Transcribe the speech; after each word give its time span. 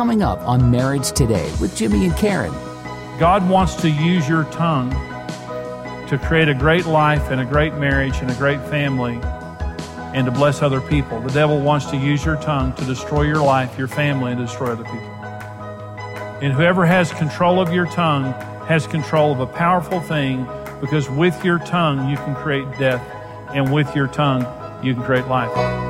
Coming 0.00 0.22
up 0.22 0.40
on 0.48 0.70
Marriage 0.70 1.12
Today 1.12 1.52
with 1.60 1.76
Jimmy 1.76 2.06
and 2.06 2.16
Karen. 2.16 2.54
God 3.18 3.46
wants 3.50 3.74
to 3.82 3.90
use 3.90 4.26
your 4.26 4.44
tongue 4.44 4.88
to 6.08 6.18
create 6.24 6.48
a 6.48 6.54
great 6.54 6.86
life 6.86 7.30
and 7.30 7.38
a 7.38 7.44
great 7.44 7.74
marriage 7.74 8.16
and 8.22 8.30
a 8.30 8.34
great 8.36 8.62
family 8.70 9.20
and 10.14 10.24
to 10.24 10.30
bless 10.32 10.62
other 10.62 10.80
people. 10.80 11.20
The 11.20 11.34
devil 11.34 11.60
wants 11.60 11.90
to 11.90 11.98
use 11.98 12.24
your 12.24 12.36
tongue 12.36 12.72
to 12.76 12.84
destroy 12.86 13.24
your 13.24 13.44
life, 13.44 13.76
your 13.76 13.88
family, 13.88 14.32
and 14.32 14.40
destroy 14.40 14.72
other 14.72 14.84
people. 14.84 15.00
And 16.40 16.54
whoever 16.54 16.86
has 16.86 17.12
control 17.12 17.60
of 17.60 17.70
your 17.70 17.84
tongue 17.84 18.32
has 18.68 18.86
control 18.86 19.32
of 19.32 19.40
a 19.40 19.46
powerful 19.46 20.00
thing 20.00 20.48
because 20.80 21.10
with 21.10 21.44
your 21.44 21.58
tongue 21.58 22.08
you 22.08 22.16
can 22.16 22.34
create 22.36 22.64
death, 22.78 23.06
and 23.54 23.70
with 23.70 23.94
your 23.94 24.06
tongue 24.06 24.46
you 24.82 24.94
can 24.94 25.02
create 25.02 25.26
life. 25.26 25.89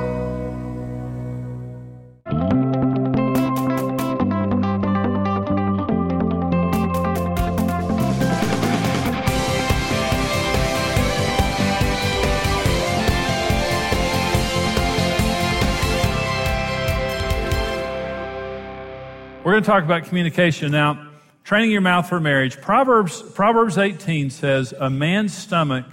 Going 19.61 19.79
to 19.79 19.79
talk 19.79 19.83
about 19.83 20.09
communication 20.09 20.71
now. 20.71 21.07
Training 21.43 21.69
your 21.69 21.81
mouth 21.81 22.09
for 22.09 22.19
marriage. 22.19 22.59
Proverbs, 22.61 23.21
Proverbs 23.21 23.77
18 23.77 24.31
says, 24.31 24.73
A 24.79 24.89
man's 24.89 25.37
stomach 25.37 25.85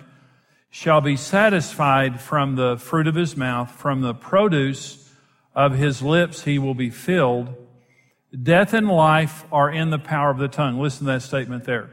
shall 0.71 1.03
be 1.03 1.17
satisfied 1.17 2.19
from 2.19 2.57
the 2.57 2.79
fruit 2.79 3.07
of 3.07 3.15
his 3.15 3.37
mouth, 3.37 3.71
from 3.71 4.01
the 4.01 4.15
produce 4.15 5.13
of 5.55 5.75
his 5.75 6.01
lips 6.01 6.45
he 6.45 6.59
will 6.59 6.73
be 6.73 6.89
filled. 6.89 7.55
Death 8.43 8.73
and 8.73 8.89
life 8.89 9.45
are 9.53 9.71
in 9.71 9.91
the 9.91 9.99
power 9.99 10.31
of 10.31 10.39
the 10.39 10.49
tongue. 10.49 10.81
Listen 10.81 11.01
to 11.01 11.13
that 11.13 11.23
statement 11.23 11.65
there. 11.65 11.91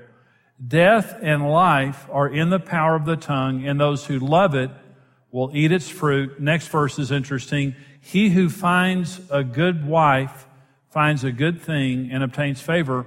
Death 0.65 1.17
and 1.21 1.49
life 1.49 2.07
are 2.09 2.29
in 2.29 2.51
the 2.51 2.59
power 2.59 2.95
of 2.95 3.03
the 3.03 3.17
tongue, 3.17 3.67
and 3.67 3.81
those 3.81 4.05
who 4.05 4.17
love 4.17 4.55
it 4.55 4.71
will 5.29 5.51
eat 5.53 5.73
its 5.73 5.89
fruit. 5.89 6.39
Next 6.39 6.69
verse 6.69 6.97
is 6.99 7.11
interesting. 7.11 7.75
He 7.99 8.29
who 8.29 8.47
finds 8.47 9.19
a 9.29 9.43
good 9.43 9.85
wife 9.85 10.47
finds 10.95 11.25
a 11.25 11.31
good 11.33 11.61
thing 11.61 12.09
and 12.09 12.23
obtains 12.23 12.61
favor 12.61 13.05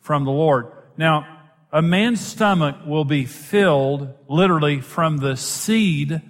from 0.00 0.24
the 0.24 0.30
Lord. 0.32 0.72
Now, 0.96 1.44
a 1.70 1.80
man's 1.80 2.20
stomach 2.20 2.74
will 2.84 3.04
be 3.04 3.26
filled 3.26 4.12
literally 4.28 4.80
from 4.80 5.18
the 5.18 5.36
seed 5.36 6.20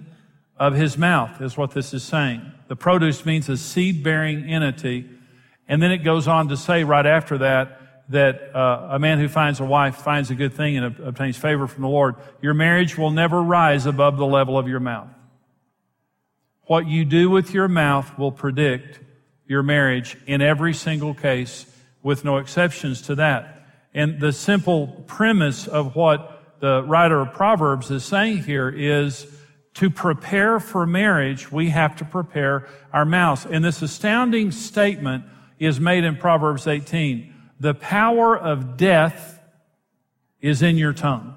of 0.55 0.75
his 0.75 0.99
mouth, 0.99 1.41
is 1.41 1.57
what 1.57 1.71
this 1.71 1.95
is 1.95 2.03
saying. 2.03 2.43
The 2.67 2.75
produce 2.75 3.25
means 3.25 3.49
a 3.49 3.57
seed 3.57 4.03
bearing 4.03 4.43
entity. 4.43 5.09
And 5.67 5.81
then 5.81 5.91
it 5.91 6.03
goes 6.03 6.27
on 6.27 6.49
to 6.49 6.57
say 6.57 6.83
right 6.83 7.07
after 7.07 7.39
that, 7.39 8.05
that 8.09 8.55
uh, 8.55 8.89
a 8.91 8.99
man 8.99 9.17
who 9.17 9.27
finds 9.27 9.59
a 9.59 9.65
wife 9.65 9.95
finds 9.95 10.29
a 10.29 10.35
good 10.35 10.53
thing 10.53 10.77
and 10.77 10.99
obtains 10.99 11.37
favor 11.37 11.65
from 11.65 11.81
the 11.81 11.89
Lord. 11.89 12.17
Your 12.39 12.53
marriage 12.53 12.99
will 12.99 13.09
never 13.09 13.41
rise 13.41 13.87
above 13.87 14.17
the 14.17 14.27
level 14.27 14.59
of 14.59 14.67
your 14.67 14.79
mouth. 14.79 15.09
What 16.65 16.85
you 16.85 17.03
do 17.03 17.31
with 17.31 17.51
your 17.51 17.67
mouth 17.67 18.15
will 18.19 18.31
predict 18.31 18.99
your 19.49 19.63
marriage 19.63 20.15
in 20.27 20.41
every 20.41 20.73
single 20.73 21.13
case 21.13 21.65
with 22.01 22.23
no 22.23 22.37
exceptions 22.37 23.01
to 23.01 23.15
that. 23.15 23.65
And 23.93 24.21
the 24.21 24.31
simple 24.31 24.87
premise 25.07 25.67
of 25.67 25.95
what 25.95 26.59
the 26.59 26.83
writer 26.83 27.19
of 27.19 27.33
Proverbs 27.33 27.89
is 27.89 28.05
saying 28.05 28.43
here 28.43 28.69
is 28.69 29.27
to 29.75 29.89
prepare 29.89 30.59
for 30.59 30.85
marriage, 30.85 31.51
we 31.51 31.69
have 31.69 31.95
to 31.97 32.05
prepare 32.05 32.67
our 32.93 33.05
mouths. 33.05 33.45
And 33.45 33.65
this 33.65 33.81
astounding 33.81 34.51
statement 34.51 35.25
is 35.57 35.79
made 35.79 36.03
in 36.03 36.17
Proverbs 36.17 36.67
18. 36.67 37.33
The 37.59 37.73
power 37.73 38.37
of 38.37 38.77
death 38.77 39.41
is 40.41 40.61
in 40.61 40.77
your 40.77 40.93
tongue. 40.93 41.35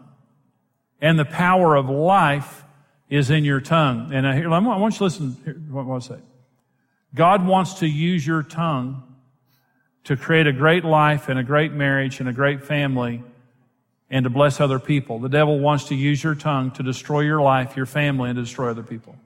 And 1.01 1.19
the 1.19 1.25
power 1.25 1.75
of 1.75 1.89
life 1.89 2.63
is 3.09 3.31
in 3.31 3.45
your 3.45 3.61
tongue. 3.61 4.13
And 4.13 4.27
I, 4.27 4.47
want 4.47 4.95
you 4.95 4.99
to 4.99 5.05
listen 5.05 5.37
to 5.45 5.53
what 5.73 5.87
I 5.91 5.99
to 5.99 6.05
say. 6.05 6.32
God 7.15 7.47
wants 7.47 7.75
to 7.75 7.87
use 7.87 8.27
your 8.27 8.43
tongue 8.43 9.03
to 10.05 10.17
create 10.17 10.47
a 10.47 10.53
great 10.53 10.85
life 10.85 11.29
and 11.29 11.39
a 11.39 11.45
great 11.45 11.73
marriage 11.73 12.21
and 12.21 12.29
a 12.29 12.33
great 12.33 12.65
family 12.65 13.23
and 14.11 14.25
to 14.25 14.31
bless 14.31 14.61
other 14.61 14.79
people. 14.79 15.19
The 15.19 15.29
devil 15.29 15.59
wants 15.59 15.85
to 15.85 15.95
use 15.95 16.23
your 16.23 16.35
tongue 16.35 16.71
to 16.73 16.83
destroy 16.83 17.21
your 17.21 17.41
life, 17.41 17.77
your 17.77 17.87
family, 17.87 18.31
and 18.31 18.37
to 18.37 18.43
destroy 18.43 18.71
other 18.71 18.83
people. 18.83 19.17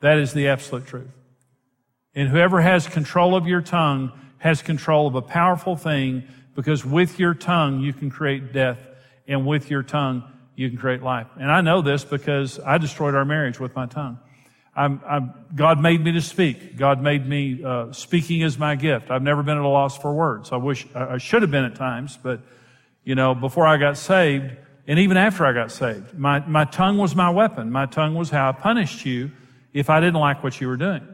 That 0.00 0.18
is 0.18 0.32
the 0.32 0.48
absolute 0.48 0.86
truth. 0.86 1.10
And 2.14 2.28
whoever 2.28 2.60
has 2.60 2.86
control 2.86 3.36
of 3.36 3.46
your 3.46 3.62
tongue 3.62 4.12
has 4.38 4.62
control 4.62 5.06
of 5.06 5.14
a 5.14 5.22
powerful 5.22 5.76
thing 5.76 6.24
because 6.54 6.84
with 6.84 7.18
your 7.18 7.34
tongue 7.34 7.80
you 7.80 7.92
can 7.92 8.10
create 8.10 8.52
death 8.52 8.78
and 9.28 9.46
with 9.46 9.70
your 9.70 9.82
tongue 9.82 10.24
you 10.56 10.68
can 10.68 10.76
create 10.76 11.02
life. 11.02 11.28
And 11.38 11.50
I 11.50 11.60
know 11.60 11.80
this 11.80 12.04
because 12.04 12.58
I 12.60 12.78
destroyed 12.78 13.14
our 13.14 13.24
marriage 13.24 13.60
with 13.60 13.74
my 13.76 13.86
tongue. 13.86 14.18
I'm, 14.74 15.02
I'm, 15.06 15.34
God 15.54 15.80
made 15.80 16.02
me 16.02 16.12
to 16.12 16.22
speak. 16.22 16.76
God 16.76 17.02
made 17.02 17.26
me, 17.26 17.62
uh, 17.62 17.92
speaking 17.92 18.40
is 18.40 18.58
my 18.58 18.74
gift. 18.74 19.10
I've 19.10 19.22
never 19.22 19.42
been 19.42 19.58
at 19.58 19.64
a 19.64 19.68
loss 19.68 19.98
for 19.98 20.12
words. 20.12 20.50
I 20.50 20.56
wish, 20.56 20.86
I 20.94 21.18
should 21.18 21.42
have 21.42 21.50
been 21.50 21.64
at 21.64 21.74
times, 21.74 22.18
but, 22.22 22.40
you 23.04 23.14
know, 23.14 23.34
before 23.34 23.66
I 23.66 23.76
got 23.76 23.98
saved, 23.98 24.56
and 24.86 24.98
even 24.98 25.16
after 25.16 25.44
I 25.44 25.52
got 25.52 25.70
saved, 25.70 26.18
my, 26.18 26.40
my 26.46 26.64
tongue 26.64 26.96
was 26.96 27.14
my 27.14 27.30
weapon. 27.30 27.70
My 27.70 27.86
tongue 27.86 28.14
was 28.14 28.30
how 28.30 28.48
I 28.48 28.52
punished 28.52 29.04
you 29.04 29.30
if 29.72 29.90
I 29.90 30.00
didn't 30.00 30.20
like 30.20 30.42
what 30.42 30.60
you 30.60 30.68
were 30.68 30.76
doing. 30.76 31.06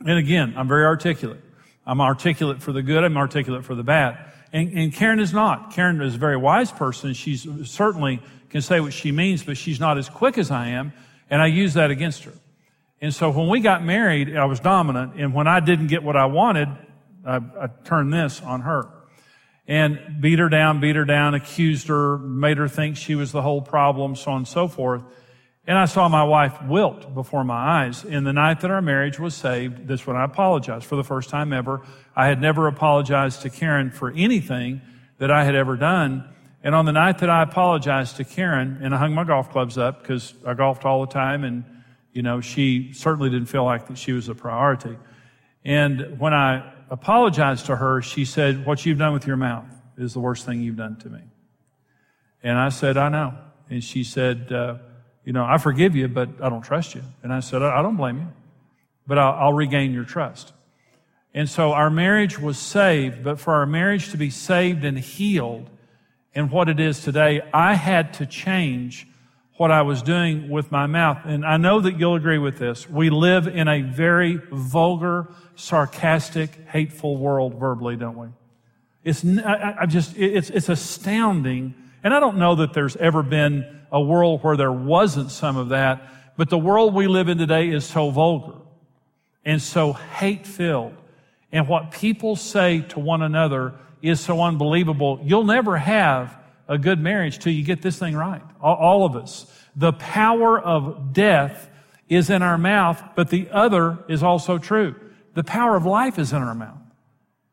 And 0.00 0.18
again, 0.18 0.54
I'm 0.56 0.68
very 0.68 0.84
articulate. 0.84 1.40
I'm 1.86 2.00
articulate 2.00 2.62
for 2.62 2.72
the 2.72 2.82
good. 2.82 3.02
I'm 3.02 3.16
articulate 3.16 3.64
for 3.64 3.74
the 3.74 3.82
bad. 3.82 4.18
And, 4.52 4.72
and 4.78 4.92
Karen 4.92 5.20
is 5.20 5.32
not. 5.32 5.72
Karen 5.72 6.00
is 6.00 6.14
a 6.14 6.18
very 6.18 6.36
wise 6.36 6.70
person. 6.70 7.14
She 7.14 7.36
certainly 7.36 8.20
can 8.50 8.60
say 8.60 8.80
what 8.80 8.92
she 8.92 9.10
means, 9.10 9.42
but 9.42 9.56
she's 9.56 9.80
not 9.80 9.98
as 9.98 10.08
quick 10.08 10.38
as 10.38 10.50
I 10.50 10.68
am. 10.68 10.92
And 11.30 11.42
I 11.42 11.46
use 11.46 11.74
that 11.74 11.90
against 11.90 12.24
her. 12.24 12.32
And 13.04 13.14
so 13.14 13.28
when 13.28 13.50
we 13.50 13.60
got 13.60 13.84
married, 13.84 14.34
I 14.34 14.46
was 14.46 14.60
dominant. 14.60 15.16
And 15.16 15.34
when 15.34 15.46
I 15.46 15.60
didn't 15.60 15.88
get 15.88 16.02
what 16.02 16.16
I 16.16 16.24
wanted, 16.24 16.70
I, 17.22 17.36
I 17.36 17.66
turned 17.84 18.14
this 18.14 18.40
on 18.40 18.62
her 18.62 18.88
and 19.68 20.22
beat 20.22 20.38
her 20.38 20.48
down, 20.48 20.80
beat 20.80 20.96
her 20.96 21.04
down, 21.04 21.34
accused 21.34 21.88
her, 21.88 22.16
made 22.16 22.56
her 22.56 22.66
think 22.66 22.96
she 22.96 23.14
was 23.14 23.30
the 23.30 23.42
whole 23.42 23.60
problem, 23.60 24.16
so 24.16 24.30
on 24.30 24.36
and 24.38 24.48
so 24.48 24.68
forth. 24.68 25.02
And 25.66 25.76
I 25.76 25.84
saw 25.84 26.08
my 26.08 26.24
wife 26.24 26.62
wilt 26.62 27.12
before 27.12 27.44
my 27.44 27.84
eyes. 27.84 28.06
In 28.06 28.24
the 28.24 28.32
night 28.32 28.60
that 28.60 28.70
our 28.70 28.80
marriage 28.80 29.18
was 29.18 29.34
saved, 29.34 29.86
this 29.86 30.06
when 30.06 30.16
I 30.16 30.24
apologized 30.24 30.86
for 30.86 30.96
the 30.96 31.04
first 31.04 31.28
time 31.28 31.52
ever. 31.52 31.82
I 32.16 32.26
had 32.28 32.40
never 32.40 32.68
apologized 32.68 33.42
to 33.42 33.50
Karen 33.50 33.90
for 33.90 34.12
anything 34.12 34.80
that 35.18 35.30
I 35.30 35.44
had 35.44 35.54
ever 35.54 35.76
done. 35.76 36.26
And 36.62 36.74
on 36.74 36.86
the 36.86 36.92
night 36.92 37.18
that 37.18 37.28
I 37.28 37.42
apologized 37.42 38.16
to 38.16 38.24
Karen, 38.24 38.78
and 38.80 38.94
I 38.94 38.98
hung 38.98 39.12
my 39.12 39.24
golf 39.24 39.50
clubs 39.50 39.76
up 39.76 40.00
because 40.00 40.32
I 40.46 40.54
golfed 40.54 40.86
all 40.86 41.02
the 41.02 41.12
time 41.12 41.44
and 41.44 41.64
you 42.14 42.22
know, 42.22 42.40
she 42.40 42.92
certainly 42.92 43.28
didn't 43.28 43.46
feel 43.46 43.64
like 43.64 43.88
that 43.88 43.98
she 43.98 44.12
was 44.12 44.28
a 44.28 44.34
priority. 44.34 44.96
And 45.64 46.18
when 46.18 46.32
I 46.32 46.72
apologized 46.88 47.66
to 47.66 47.76
her, 47.76 48.00
she 48.00 48.24
said, 48.24 48.64
what 48.64 48.86
you've 48.86 48.98
done 48.98 49.12
with 49.12 49.26
your 49.26 49.36
mouth 49.36 49.66
is 49.98 50.14
the 50.14 50.20
worst 50.20 50.46
thing 50.46 50.62
you've 50.62 50.76
done 50.76 50.96
to 51.00 51.10
me. 51.10 51.20
And 52.42 52.56
I 52.56 52.68
said, 52.68 52.96
I 52.96 53.08
know. 53.08 53.34
And 53.68 53.82
she 53.82 54.04
said, 54.04 54.52
uh, 54.52 54.76
you 55.24 55.32
know, 55.32 55.44
I 55.44 55.58
forgive 55.58 55.96
you, 55.96 56.06
but 56.06 56.28
I 56.40 56.48
don't 56.48 56.62
trust 56.62 56.94
you. 56.94 57.02
And 57.22 57.32
I 57.32 57.40
said, 57.40 57.62
I 57.62 57.82
don't 57.82 57.96
blame 57.96 58.18
you, 58.18 58.28
but 59.06 59.18
I'll, 59.18 59.32
I'll 59.32 59.52
regain 59.52 59.92
your 59.92 60.04
trust. 60.04 60.52
And 61.32 61.48
so 61.50 61.72
our 61.72 61.90
marriage 61.90 62.38
was 62.38 62.58
saved, 62.58 63.24
but 63.24 63.40
for 63.40 63.54
our 63.54 63.66
marriage 63.66 64.10
to 64.10 64.16
be 64.16 64.30
saved 64.30 64.84
and 64.84 64.96
healed 64.96 65.68
and 66.32 66.50
what 66.50 66.68
it 66.68 66.78
is 66.78 67.02
today, 67.02 67.40
I 67.52 67.74
had 67.74 68.12
to 68.14 68.26
change 68.26 69.08
what 69.56 69.70
I 69.70 69.82
was 69.82 70.02
doing 70.02 70.50
with 70.50 70.72
my 70.72 70.86
mouth. 70.86 71.18
And 71.24 71.44
I 71.44 71.56
know 71.56 71.80
that 71.80 71.98
you'll 71.98 72.16
agree 72.16 72.38
with 72.38 72.58
this. 72.58 72.88
We 72.88 73.10
live 73.10 73.46
in 73.46 73.68
a 73.68 73.82
very 73.82 74.40
vulgar, 74.50 75.32
sarcastic, 75.54 76.50
hateful 76.68 77.16
world 77.16 77.54
verbally, 77.54 77.96
don't 77.96 78.16
we? 78.16 78.28
It's, 79.04 79.24
I, 79.24 79.76
I 79.82 79.86
just, 79.86 80.16
it's, 80.16 80.50
it's 80.50 80.68
astounding. 80.68 81.74
And 82.02 82.12
I 82.12 82.20
don't 82.20 82.38
know 82.38 82.56
that 82.56 82.72
there's 82.72 82.96
ever 82.96 83.22
been 83.22 83.82
a 83.92 84.00
world 84.00 84.42
where 84.42 84.56
there 84.56 84.72
wasn't 84.72 85.30
some 85.30 85.56
of 85.56 85.68
that, 85.68 86.02
but 86.36 86.50
the 86.50 86.58
world 86.58 86.94
we 86.94 87.06
live 87.06 87.28
in 87.28 87.38
today 87.38 87.68
is 87.68 87.84
so 87.84 88.10
vulgar 88.10 88.58
and 89.44 89.62
so 89.62 89.92
hate 89.92 90.46
filled. 90.46 90.96
And 91.52 91.68
what 91.68 91.92
people 91.92 92.34
say 92.34 92.80
to 92.88 92.98
one 92.98 93.22
another 93.22 93.74
is 94.02 94.18
so 94.20 94.42
unbelievable. 94.42 95.20
You'll 95.22 95.44
never 95.44 95.76
have 95.76 96.36
a 96.68 96.78
good 96.78 96.98
marriage 96.98 97.38
till 97.38 97.52
you 97.52 97.64
get 97.64 97.82
this 97.82 97.98
thing 97.98 98.16
right. 98.16 98.42
All 98.60 99.04
of 99.04 99.16
us. 99.16 99.46
The 99.76 99.92
power 99.92 100.58
of 100.58 101.12
death 101.12 101.68
is 102.08 102.30
in 102.30 102.42
our 102.42 102.58
mouth, 102.58 103.02
but 103.14 103.30
the 103.30 103.48
other 103.50 103.98
is 104.08 104.22
also 104.22 104.58
true. 104.58 104.94
The 105.34 105.44
power 105.44 105.76
of 105.76 105.84
life 105.84 106.18
is 106.18 106.32
in 106.32 106.42
our 106.42 106.54
mouth. 106.54 106.78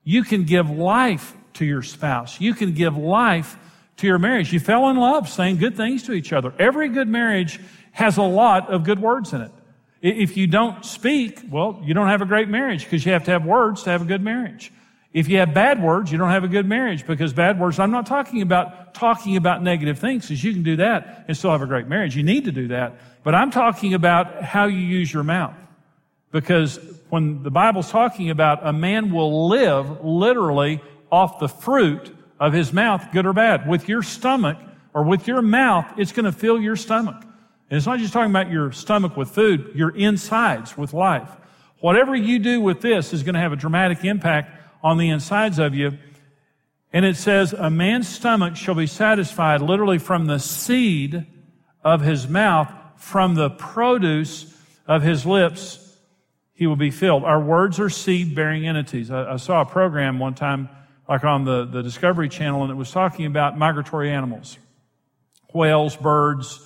You 0.04 0.24
can 0.24 0.44
give 0.44 0.70
life 0.70 1.36
to 1.54 1.66
your 1.66 1.82
spouse. 1.82 2.40
You 2.40 2.54
can 2.54 2.74
give 2.74 2.98
life 2.98 3.58
to 3.98 4.08
your 4.08 4.20
marriage. 4.20 4.54
You 4.54 4.60
fell 4.60 4.90
in 4.90 4.98
love 4.98 5.30
saying 5.30 5.58
good 5.58 5.76
things 5.76 6.04
to 6.04 6.14
each 6.14 6.34
other. 6.34 6.54
Every 6.58 6.90
good 6.90 7.08
marriage 7.08 7.60
has 7.92 8.18
a 8.18 8.24
lot 8.24 8.70
of 8.70 8.84
good 8.84 9.00
words 9.00 9.34
in 9.34 9.42
it. 9.42 9.52
If 10.02 10.38
you 10.38 10.48
don't 10.48 10.84
speak, 10.84 11.42
well, 11.50 11.80
you 11.84 11.94
don't 11.94 12.08
have 12.08 12.22
a 12.22 12.26
great 12.26 12.50
marriage 12.50 12.84
because 12.84 13.06
you 13.06 13.12
have 13.12 13.26
to 13.26 13.32
have 13.32 13.46
words 13.46 13.84
to 13.84 13.92
have 13.92 14.02
a 14.02 14.06
good 14.06 14.22
marriage. 14.22 14.72
If 15.14 15.28
you 15.28 15.40
have 15.40 15.54
bad 15.54 15.84
words, 15.84 16.12
you 16.12 16.18
don't 16.18 16.30
have 16.30 16.46
a 16.46 16.48
good 16.48 16.66
marriage 16.66 17.06
because 17.06 17.34
bad 17.34 17.60
words, 17.60 17.80
I'm 17.80 17.92
not 17.92 18.06
talking 18.06 18.42
about 18.42 18.94
talking 18.94 19.36
about 19.36 19.62
negative 19.62 20.00
things 20.00 20.28
because 20.28 20.44
you 20.44 20.54
can 20.54 20.64
do 20.64 20.78
that 20.78 21.26
and 21.28 21.36
still 21.36 21.52
have 21.52 21.62
a 21.62 21.66
great 21.66 21.88
marriage. 21.88 22.16
You 22.16 22.24
need 22.24 22.46
to 22.46 22.52
do 22.52 22.70
that. 22.70 22.98
But 23.24 23.36
I'm 23.36 23.52
talking 23.52 23.94
about 23.94 24.42
how 24.42 24.66
you 24.66 24.80
use 24.80 25.12
your 25.12 25.24
mouth. 25.24 25.56
Because 26.32 26.80
when 27.10 27.44
the 27.44 27.52
Bible's 27.52 27.90
talking 27.90 28.30
about 28.30 28.66
a 28.66 28.72
man 28.72 29.12
will 29.12 29.50
live 29.50 30.04
literally 30.04 30.82
off 31.12 31.40
the 31.40 31.50
fruit 31.50 32.16
of 32.40 32.54
his 32.54 32.72
mouth, 32.72 33.06
good 33.12 33.26
or 33.26 33.34
bad. 33.34 33.68
With 33.68 33.90
your 33.90 34.02
stomach 34.02 34.58
or 34.94 35.04
with 35.04 35.28
your 35.28 35.42
mouth, 35.42 35.86
it's 35.98 36.14
going 36.14 36.26
to 36.26 36.32
fill 36.32 36.60
your 36.60 36.78
stomach. 36.78 37.22
And 37.22 37.78
it's 37.78 37.86
not 37.86 38.00
just 38.00 38.14
talking 38.14 38.32
about 38.32 38.50
your 38.50 38.72
stomach 38.72 39.18
with 39.18 39.30
food, 39.30 39.72
your 39.76 39.90
insides 39.90 40.78
with 40.78 40.94
life. 40.94 41.30
Whatever 41.80 42.16
you 42.16 42.40
do 42.40 42.62
with 42.62 42.80
this 42.82 43.12
is 43.12 43.24
going 43.24 43.36
to 43.36 43.42
have 43.42 43.52
a 43.52 43.58
dramatic 43.58 44.06
impact 44.06 44.61
on 44.84 44.98
the 44.98 45.10
insides 45.10 45.60
of 45.60 45.76
you. 45.76 45.98
And 46.94 47.06
it 47.06 47.16
says, 47.16 47.54
a 47.54 47.70
man's 47.70 48.08
stomach 48.08 48.56
shall 48.56 48.76
be 48.76 48.88
satisfied 48.88 49.62
literally 49.62 49.98
from 49.98 50.26
the 50.26 50.40
seed 50.40 51.26
of 51.84 52.02
his 52.02 52.28
mouth, 52.28 52.72
from 52.98 53.36
the 53.36 53.50
produce 53.50 54.54
of 54.88 55.02
his 55.02 55.26
lips, 55.26 55.98
he 56.54 56.68
will 56.68 56.76
be 56.76 56.92
filled. 56.92 57.24
Our 57.24 57.40
words 57.40 57.80
are 57.80 57.90
seed 57.90 58.36
bearing 58.36 58.68
entities. 58.68 59.10
I, 59.10 59.34
I, 59.34 59.36
saw 59.38 59.62
a 59.62 59.66
program 59.66 60.20
one 60.20 60.36
time, 60.36 60.70
like 61.10 61.24
on 61.24 61.44
the, 61.44 61.66
the 61.66 61.82
Discovery 61.82 62.30
Channel, 62.30 62.64
and 62.64 62.72
it 62.72 62.76
was 62.76 62.92
talking 62.92 63.26
about 63.26 63.58
migratory 63.58 64.12
animals 64.12 64.58
whales, 65.54 65.98
birds, 65.98 66.60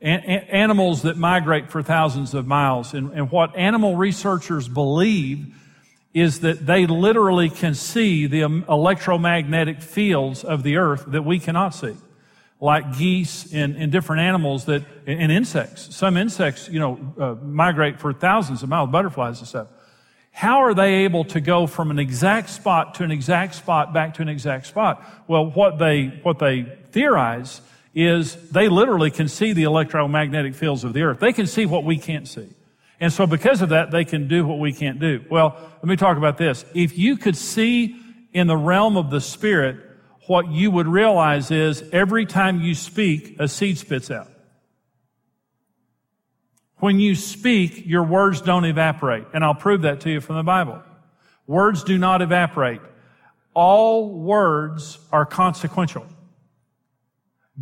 an, 0.00 0.20
animals 0.20 1.02
that 1.02 1.16
migrate 1.16 1.70
for 1.70 1.82
thousands 1.82 2.34
of 2.34 2.46
miles. 2.46 2.94
And, 2.94 3.12
and 3.12 3.30
what 3.30 3.54
animal 3.54 3.96
researchers 3.96 4.68
believe 4.68 5.54
is 6.14 6.40
that 6.40 6.66
they 6.66 6.86
literally 6.86 7.48
can 7.48 7.74
see 7.74 8.26
the 8.26 8.42
electromagnetic 8.42 9.80
fields 9.80 10.44
of 10.44 10.62
the 10.62 10.76
earth 10.76 11.04
that 11.08 11.22
we 11.22 11.38
cannot 11.38 11.74
see. 11.74 11.96
Like 12.60 12.96
geese 12.96 13.52
and, 13.52 13.76
and 13.76 13.90
different 13.90 14.22
animals 14.22 14.66
that, 14.66 14.84
and 15.06 15.32
insects. 15.32 15.94
Some 15.96 16.16
insects, 16.16 16.68
you 16.68 16.78
know, 16.78 17.14
uh, 17.18 17.34
migrate 17.44 17.98
for 17.98 18.12
thousands 18.12 18.62
of 18.62 18.68
miles, 18.68 18.90
butterflies 18.90 19.38
and 19.38 19.48
stuff. 19.48 19.68
How 20.30 20.60
are 20.60 20.74
they 20.74 21.04
able 21.04 21.24
to 21.24 21.40
go 21.40 21.66
from 21.66 21.90
an 21.90 21.98
exact 21.98 22.50
spot 22.50 22.94
to 22.96 23.04
an 23.04 23.10
exact 23.10 23.54
spot 23.54 23.92
back 23.92 24.14
to 24.14 24.22
an 24.22 24.28
exact 24.28 24.66
spot? 24.66 25.04
Well, 25.26 25.50
what 25.50 25.78
they, 25.78 26.06
what 26.22 26.38
they 26.38 26.62
theorize 26.90 27.60
is 27.94 28.36
they 28.50 28.68
literally 28.68 29.10
can 29.10 29.28
see 29.28 29.52
the 29.52 29.64
electromagnetic 29.64 30.54
fields 30.54 30.84
of 30.84 30.92
the 30.92 31.02
earth. 31.02 31.20
They 31.20 31.32
can 31.32 31.46
see 31.46 31.66
what 31.66 31.84
we 31.84 31.98
can't 31.98 32.28
see. 32.28 32.48
And 33.02 33.12
so 33.12 33.26
because 33.26 33.62
of 33.62 33.70
that, 33.70 33.90
they 33.90 34.04
can 34.04 34.28
do 34.28 34.46
what 34.46 34.60
we 34.60 34.72
can't 34.72 35.00
do. 35.00 35.24
Well, 35.28 35.56
let 35.58 35.84
me 35.84 35.96
talk 35.96 36.16
about 36.16 36.38
this. 36.38 36.64
If 36.72 36.96
you 36.96 37.16
could 37.16 37.36
see 37.36 37.96
in 38.32 38.46
the 38.46 38.56
realm 38.56 38.96
of 38.96 39.10
the 39.10 39.20
spirit, 39.20 39.76
what 40.28 40.48
you 40.52 40.70
would 40.70 40.86
realize 40.86 41.50
is 41.50 41.82
every 41.92 42.26
time 42.26 42.60
you 42.60 42.76
speak, 42.76 43.40
a 43.40 43.48
seed 43.48 43.78
spits 43.78 44.08
out. 44.08 44.28
When 46.76 47.00
you 47.00 47.16
speak, 47.16 47.86
your 47.86 48.04
words 48.04 48.40
don't 48.40 48.64
evaporate. 48.64 49.24
And 49.34 49.42
I'll 49.42 49.52
prove 49.52 49.82
that 49.82 50.02
to 50.02 50.10
you 50.10 50.20
from 50.20 50.36
the 50.36 50.44
Bible. 50.44 50.80
Words 51.48 51.82
do 51.82 51.98
not 51.98 52.22
evaporate. 52.22 52.82
All 53.52 54.10
words 54.10 55.00
are 55.10 55.26
consequential. 55.26 56.06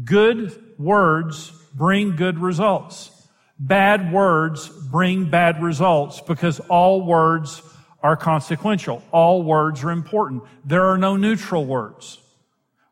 Good 0.04 0.76
words 0.78 1.50
bring 1.75 2.14
good 2.14 2.38
results. 2.38 3.19
Bad 3.62 4.10
words 4.10 4.70
bring 4.70 5.28
bad 5.28 5.62
results 5.62 6.22
because 6.22 6.60
all 6.60 7.04
words 7.04 7.60
are 8.02 8.16
consequential. 8.16 9.02
All 9.12 9.42
words 9.42 9.84
are 9.84 9.90
important. 9.90 10.44
There 10.64 10.86
are 10.86 10.96
no 10.96 11.18
neutral 11.18 11.66
words. 11.66 12.18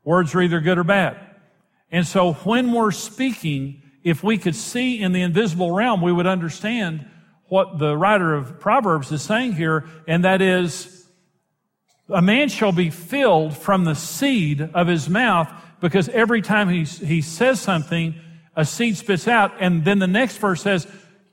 Words 0.05 0.35
are 0.35 0.43
either 0.43 0.61
good 0.61 0.77
or 0.77 0.85
bad. 0.85 1.19
And 1.91 2.07
so 2.07 2.35
when 2.35 2.73
we're 2.73 2.91
speaking, 2.91 3.83
if 4.05 4.23
we 4.23 4.37
could 4.37 4.55
see 4.55 5.01
in 5.01 5.13
the 5.13 5.23
invisible 5.23 5.73
realm, 5.73 6.03
we 6.03 6.13
would 6.13 6.27
understand 6.27 7.09
what 7.47 7.79
the 7.79 7.97
writer 7.97 8.35
of 8.35 8.61
Proverbs 8.61 9.11
is 9.11 9.23
saying 9.23 9.55
here, 9.55 9.87
and 10.07 10.25
that 10.25 10.43
is, 10.43 11.07
a 12.11 12.21
man 12.21 12.51
shall 12.51 12.73
be 12.73 12.91
filled 12.91 13.57
from 13.57 13.85
the 13.85 13.95
seed 13.95 14.61
of 14.61 14.87
his 14.87 15.09
mouth 15.09 15.51
because 15.81 16.11
every 16.11 16.43
time 16.43 16.69
he, 16.69 16.85
he 16.85 17.23
says 17.23 17.59
something, 17.59 18.21
a 18.59 18.65
seed 18.65 18.97
spits 18.97 19.29
out. 19.29 19.53
And 19.61 19.85
then 19.85 20.01
the 20.01 20.09
next 20.09 20.37
verse 20.39 20.61
says, 20.61 20.87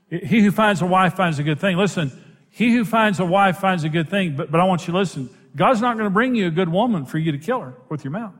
he 0.09 0.41
who 0.41 0.51
finds 0.51 0.81
a 0.81 0.85
wife 0.85 1.15
finds 1.15 1.39
a 1.39 1.43
good 1.43 1.59
thing. 1.59 1.75
Listen, 1.75 2.11
he 2.51 2.71
who 2.71 2.85
finds 2.85 3.19
a 3.19 3.25
wife 3.25 3.57
finds 3.57 3.83
a 3.83 3.89
good 3.89 4.09
thing, 4.09 4.35
but, 4.35 4.51
but 4.51 4.61
I 4.61 4.65
want 4.65 4.87
you 4.87 4.93
to 4.93 4.99
listen. 4.99 5.31
God's 5.55 5.81
not 5.81 5.97
going 5.97 6.05
to 6.05 6.11
bring 6.11 6.35
you 6.35 6.45
a 6.45 6.51
good 6.51 6.69
woman 6.69 7.05
for 7.05 7.17
you 7.17 7.31
to 7.31 7.39
kill 7.39 7.61
her 7.61 7.73
with 7.89 8.03
your 8.03 8.11
mouth. 8.11 8.35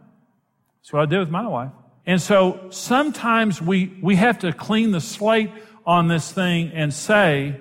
That's 0.77 0.93
what 0.93 1.01
I 1.01 1.05
did 1.07 1.19
with 1.19 1.31
my 1.31 1.47
wife. 1.47 1.71
And 2.05 2.21
so 2.21 2.67
sometimes 2.69 3.59
we, 3.59 3.97
we 4.03 4.17
have 4.17 4.39
to 4.39 4.53
clean 4.53 4.91
the 4.91 5.01
slate 5.01 5.49
on 5.83 6.07
this 6.07 6.31
thing 6.31 6.71
and 6.73 6.93
say, 6.93 7.59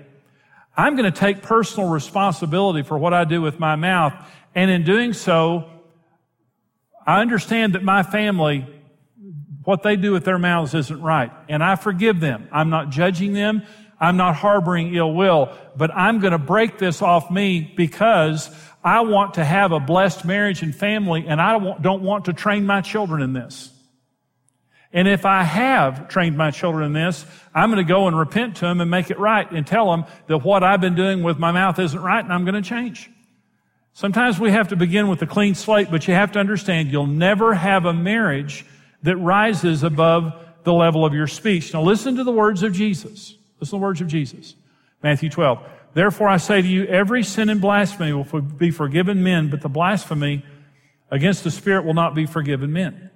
I'm 0.77 0.95
going 0.95 1.11
to 1.11 1.19
take 1.19 1.41
personal 1.41 1.89
responsibility 1.89 2.83
for 2.83 2.99
what 2.99 3.15
I 3.15 3.25
do 3.25 3.41
with 3.41 3.59
my 3.59 3.77
mouth. 3.77 4.13
And 4.55 4.71
in 4.71 4.85
doing 4.85 5.15
so, 5.15 5.71
I 7.07 7.23
understand 7.23 7.75
that 7.75 7.83
my 7.83 8.03
family 8.03 8.67
what 9.65 9.83
they 9.83 9.97
do 9.97 10.13
with 10.13 10.25
their 10.25 10.39
mouths 10.39 10.75
isn't 10.75 11.01
right. 11.01 11.33
And 11.49 11.63
I 11.63 11.77
forgive 11.77 12.21
them. 12.21 12.49
I'm 12.53 12.71
not 12.71 12.91
judging 12.91 13.33
them. 13.33 13.63
I'm 13.99 14.17
not 14.17 14.37
harboring 14.37 14.95
ill 14.95 15.15
will, 15.15 15.51
but 15.77 15.91
I'm 15.95 16.21
going 16.21 16.33
to 16.33 16.39
break 16.39 16.79
this 16.79 17.01
off 17.01 17.31
me 17.31 17.73
because 17.77 18.51
I 18.83 19.01
want 19.01 19.35
to 19.35 19.45
have 19.45 19.73
a 19.73 19.81
blessed 19.81 20.25
marriage 20.25 20.63
and 20.63 20.75
family 20.75 21.25
and 21.27 21.41
I 21.41 21.59
don't 21.81 22.03
want 22.03 22.27
to 22.27 22.33
train 22.33 22.67
my 22.67 22.83
children 22.83 23.23
in 23.23 23.33
this. 23.33 23.71
And 24.93 25.09
if 25.09 25.25
I 25.25 25.43
have 25.43 26.09
trained 26.09 26.37
my 26.37 26.51
children 26.51 26.85
in 26.85 26.93
this, 26.93 27.25
I'm 27.55 27.71
going 27.71 27.85
to 27.85 27.89
go 27.89 28.07
and 28.07 28.17
repent 28.17 28.57
to 28.57 28.67
them 28.67 28.81
and 28.81 28.91
make 28.91 29.11
it 29.11 29.19
right 29.19 29.51
and 29.51 29.67
tell 29.67 29.91
them 29.91 30.05
that 30.27 30.39
what 30.39 30.63
I've 30.63 30.81
been 30.81 30.95
doing 30.95 31.23
with 31.23 31.39
my 31.39 31.51
mouth 31.51 31.79
isn't 31.79 32.01
right 32.01 32.23
and 32.23 32.33
I'm 32.33 32.45
going 32.45 32.63
to 32.63 32.69
change. 32.69 33.11
Sometimes 33.95 34.39
we 34.39 34.51
have 34.51 34.69
to 34.69 34.77
begin 34.77 35.09
with 35.09 35.23
a 35.23 35.27
clean 35.27 35.55
slate, 35.55 35.91
but 35.91 36.07
you 36.07 36.15
have 36.15 36.33
to 36.33 36.41
understand 36.41 36.91
you'll 36.91 37.07
never 37.07 37.55
have 37.55 37.87
a 37.87 37.93
marriage 37.93 38.67
that 39.05 39.17
rises 39.17 39.83
above 39.83 40.33
the 40.65 40.73
level 40.73 41.05
of 41.05 41.15
your 41.15 41.27
speech. 41.27 41.73
Now 41.73 41.83
listen 41.83 42.17
to 42.17 42.25
the 42.25 42.33
words 42.33 42.63
of 42.63 42.73
Jesus. 42.73 43.35
Listen 43.61 43.77
to 43.77 43.81
the 43.81 43.83
words 43.83 44.01
of 44.01 44.09
Jesus. 44.09 44.55
Matthew 45.03 45.31
12. 45.31 45.65
Therefore 45.93 46.29
I 46.29 46.39
say 46.39 46.61
to 46.61 46.67
you, 46.67 46.85
every 46.87 47.23
sin 47.23 47.51
and 47.51 47.61
blasphemy 47.61 48.13
will 48.13 48.41
be 48.41 48.71
forgiven 48.71 49.23
men, 49.23 49.51
but 49.51 49.61
the 49.61 49.69
blasphemy 49.69 50.45
against 51.11 51.45
the 51.45 51.51
Spirit 51.51 51.85
will 51.85 51.95
not 51.95 52.15
be 52.15 52.27
forgiven 52.27 52.73
men. 52.73 53.11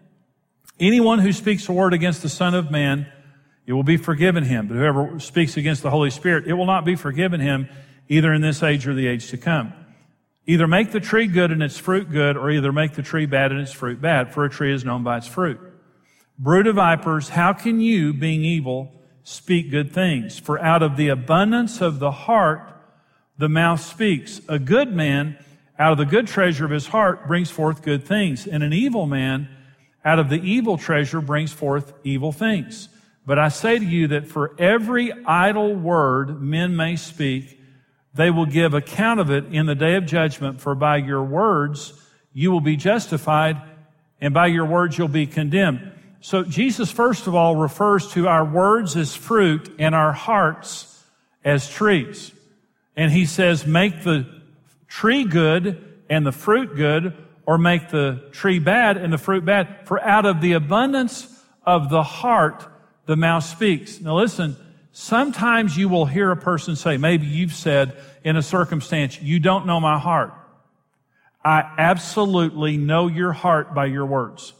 Anyone 0.78 1.18
who 1.18 1.33
speaks 1.33 1.68
a 1.68 1.73
word 1.73 1.92
against 1.92 2.23
the 2.23 2.28
Son 2.28 2.54
of 2.54 2.71
Man, 2.71 3.11
it 3.66 3.73
will 3.73 3.83
be 3.83 3.97
forgiven 3.97 4.45
him. 4.45 4.68
But 4.68 4.76
whoever 4.76 5.18
speaks 5.18 5.57
against 5.57 5.83
the 5.83 5.90
Holy 5.90 6.11
Spirit, 6.11 6.47
it 6.47 6.52
will 6.52 6.66
not 6.66 6.85
be 6.85 6.95
forgiven 6.95 7.40
him 7.40 7.68
either 8.09 8.33
in 8.33 8.42
this 8.42 8.62
age 8.62 8.87
or 8.87 8.95
the 8.95 9.09
age 9.09 9.30
to 9.30 9.37
come. 9.37 9.73
Either 10.47 10.66
make 10.66 10.92
the 10.92 11.00
tree 11.00 11.26
good 11.26 11.50
and 11.50 11.62
its 11.62 11.76
fruit 11.76 12.11
good, 12.11 12.37
or 12.37 12.50
either 12.50 12.73
make 12.73 12.95
the 12.95 13.02
tree 13.02 13.26
bad 13.26 13.52
and 13.52 13.61
its 13.61 13.73
fruit 13.73 14.00
bad, 14.00 14.33
for 14.33 14.45
a 14.45 14.50
tree 14.50 14.73
is 14.73 14.85
known 14.85 15.02
by 15.02 15.18
its 15.18 15.26
fruit. 15.26 15.61
Brood 16.38 16.68
of 16.68 16.76
vipers, 16.76 17.30
how 17.30 17.52
can 17.52 17.80
you, 17.80 18.12
being 18.12 18.45
evil, 18.45 18.92
speak 19.25 19.73
good 19.73 19.92
things? 19.92 20.38
For 20.38 20.61
out 20.61 20.85
of 20.85 20.97
the 20.97 21.09
abundance 21.09 21.80
of 21.80 21.99
the 21.99 22.12
heart, 22.12 22.73
the 23.37 23.49
mouth 23.49 23.80
speaks. 23.80 24.40
A 24.49 24.59
good 24.59 24.92
man, 24.92 25.37
out 25.80 25.92
of 25.92 25.99
the 25.99 26.04
good 26.04 26.28
treasure 26.28 26.64
of 26.64 26.71
his 26.71 26.87
heart, 26.87 27.26
brings 27.26 27.50
forth 27.50 27.83
good 27.83 28.04
things. 28.04 28.47
And 28.47 28.62
an 28.62 28.73
evil 28.73 29.07
man, 29.07 29.49
out 30.04 30.21
of 30.21 30.28
the 30.28 30.40
evil 30.40 30.78
treasure, 30.78 31.21
brings 31.21 31.52
forth 31.52 31.92
evil 32.04 32.30
things. 32.30 32.88
But 33.26 33.40
I 33.40 33.49
say 33.49 33.78
to 33.78 33.85
you 33.85 34.07
that 34.09 34.28
for 34.28 34.54
every 34.61 35.12
idle 35.25 35.75
word 35.75 36.40
men 36.40 36.76
may 36.76 36.95
speak, 36.95 37.61
they 38.14 38.30
will 38.30 38.47
give 38.47 38.75
account 38.75 39.18
of 39.18 39.30
it 39.30 39.47
in 39.47 39.66
the 39.66 39.75
day 39.75 39.97
of 39.97 40.07
judgment. 40.07 40.61
For 40.61 40.76
by 40.76 40.99
your 40.99 41.25
words 41.25 41.92
you 42.33 42.52
will 42.52 42.61
be 42.61 42.76
justified, 42.76 43.61
and 44.21 44.33
by 44.33 44.47
your 44.47 44.64
words 44.64 44.97
you'll 44.97 45.09
be 45.09 45.26
condemned. 45.26 45.92
So 46.20 46.42
Jesus, 46.42 46.90
first 46.90 47.26
of 47.26 47.34
all, 47.34 47.56
refers 47.56 48.12
to 48.12 48.28
our 48.28 48.44
words 48.44 48.96
as 48.96 49.14
fruit 49.14 49.75
and 49.78 49.94
our 49.94 50.12
hearts 50.12 51.04
as 51.44 51.70
trees. 51.70 52.32
And 52.96 53.12
he 53.12 53.25
says, 53.26 53.66
make 53.66 54.02
the 54.02 54.26
tree 54.88 55.25
good 55.25 55.84
and 56.10 56.26
the 56.26 56.32
fruit 56.32 56.75
good, 56.75 57.14
or 57.46 57.58
make 57.58 57.90
the 57.90 58.28
tree 58.32 58.58
bad 58.58 58.96
and 58.96 59.12
the 59.12 59.18
fruit 59.18 59.44
bad. 59.44 59.87
For 59.87 60.02
out 60.02 60.26
of 60.26 60.40
the 60.40 60.52
abundance 60.52 61.26
of 61.64 61.88
the 61.88 62.02
heart, 62.02 62.66
the 63.06 63.16
mouth 63.16 63.44
speaks. 63.44 64.00
Now 64.00 64.16
listen, 64.16 64.56
sometimes 64.92 65.76
you 65.76 65.88
will 65.88 66.06
hear 66.06 66.30
a 66.30 66.37
person 66.37 66.76
say, 66.76 66.96
maybe 66.96 67.26
you've 67.26 67.54
said 67.54 67.96
in 68.25 68.37
a 68.37 68.42
circumstance, 68.42 69.20
you 69.22 69.38
don't 69.38 69.66
know 69.66 69.80
my 69.80 69.98
heart. 69.98 70.34
I 71.44 71.60
absolutely 71.78 72.76
know 72.76 73.06
your 73.06 73.32
heart 73.32 73.75
by 73.75 73.87
your 73.87 74.04
words. 74.04 74.52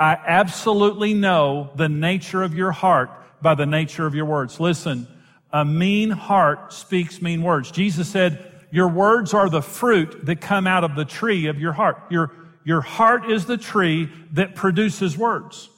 I 0.00 0.14
absolutely 0.14 1.12
know 1.12 1.70
the 1.76 1.90
nature 1.90 2.42
of 2.42 2.54
your 2.54 2.72
heart 2.72 3.10
by 3.42 3.54
the 3.54 3.66
nature 3.66 4.06
of 4.06 4.14
your 4.14 4.24
words. 4.24 4.58
Listen, 4.58 5.06
a 5.52 5.62
mean 5.62 6.10
heart 6.10 6.72
speaks 6.72 7.20
mean 7.20 7.42
words. 7.42 7.70
Jesus 7.70 8.08
said, 8.08 8.50
your 8.70 8.88
words 8.88 9.34
are 9.34 9.50
the 9.50 9.62
fruit 9.62 10.24
that 10.24 10.40
come 10.40 10.66
out 10.66 10.84
of 10.84 10.94
the 10.94 11.04
tree 11.04 11.46
of 11.48 11.60
your 11.60 11.72
heart. 11.72 11.98
Your, 12.10 12.32
your 12.64 12.80
heart 12.80 13.30
is 13.30 13.44
the 13.44 13.58
tree 13.58 14.10
that 14.32 14.54
produces 14.54 15.18
words. 15.18 15.68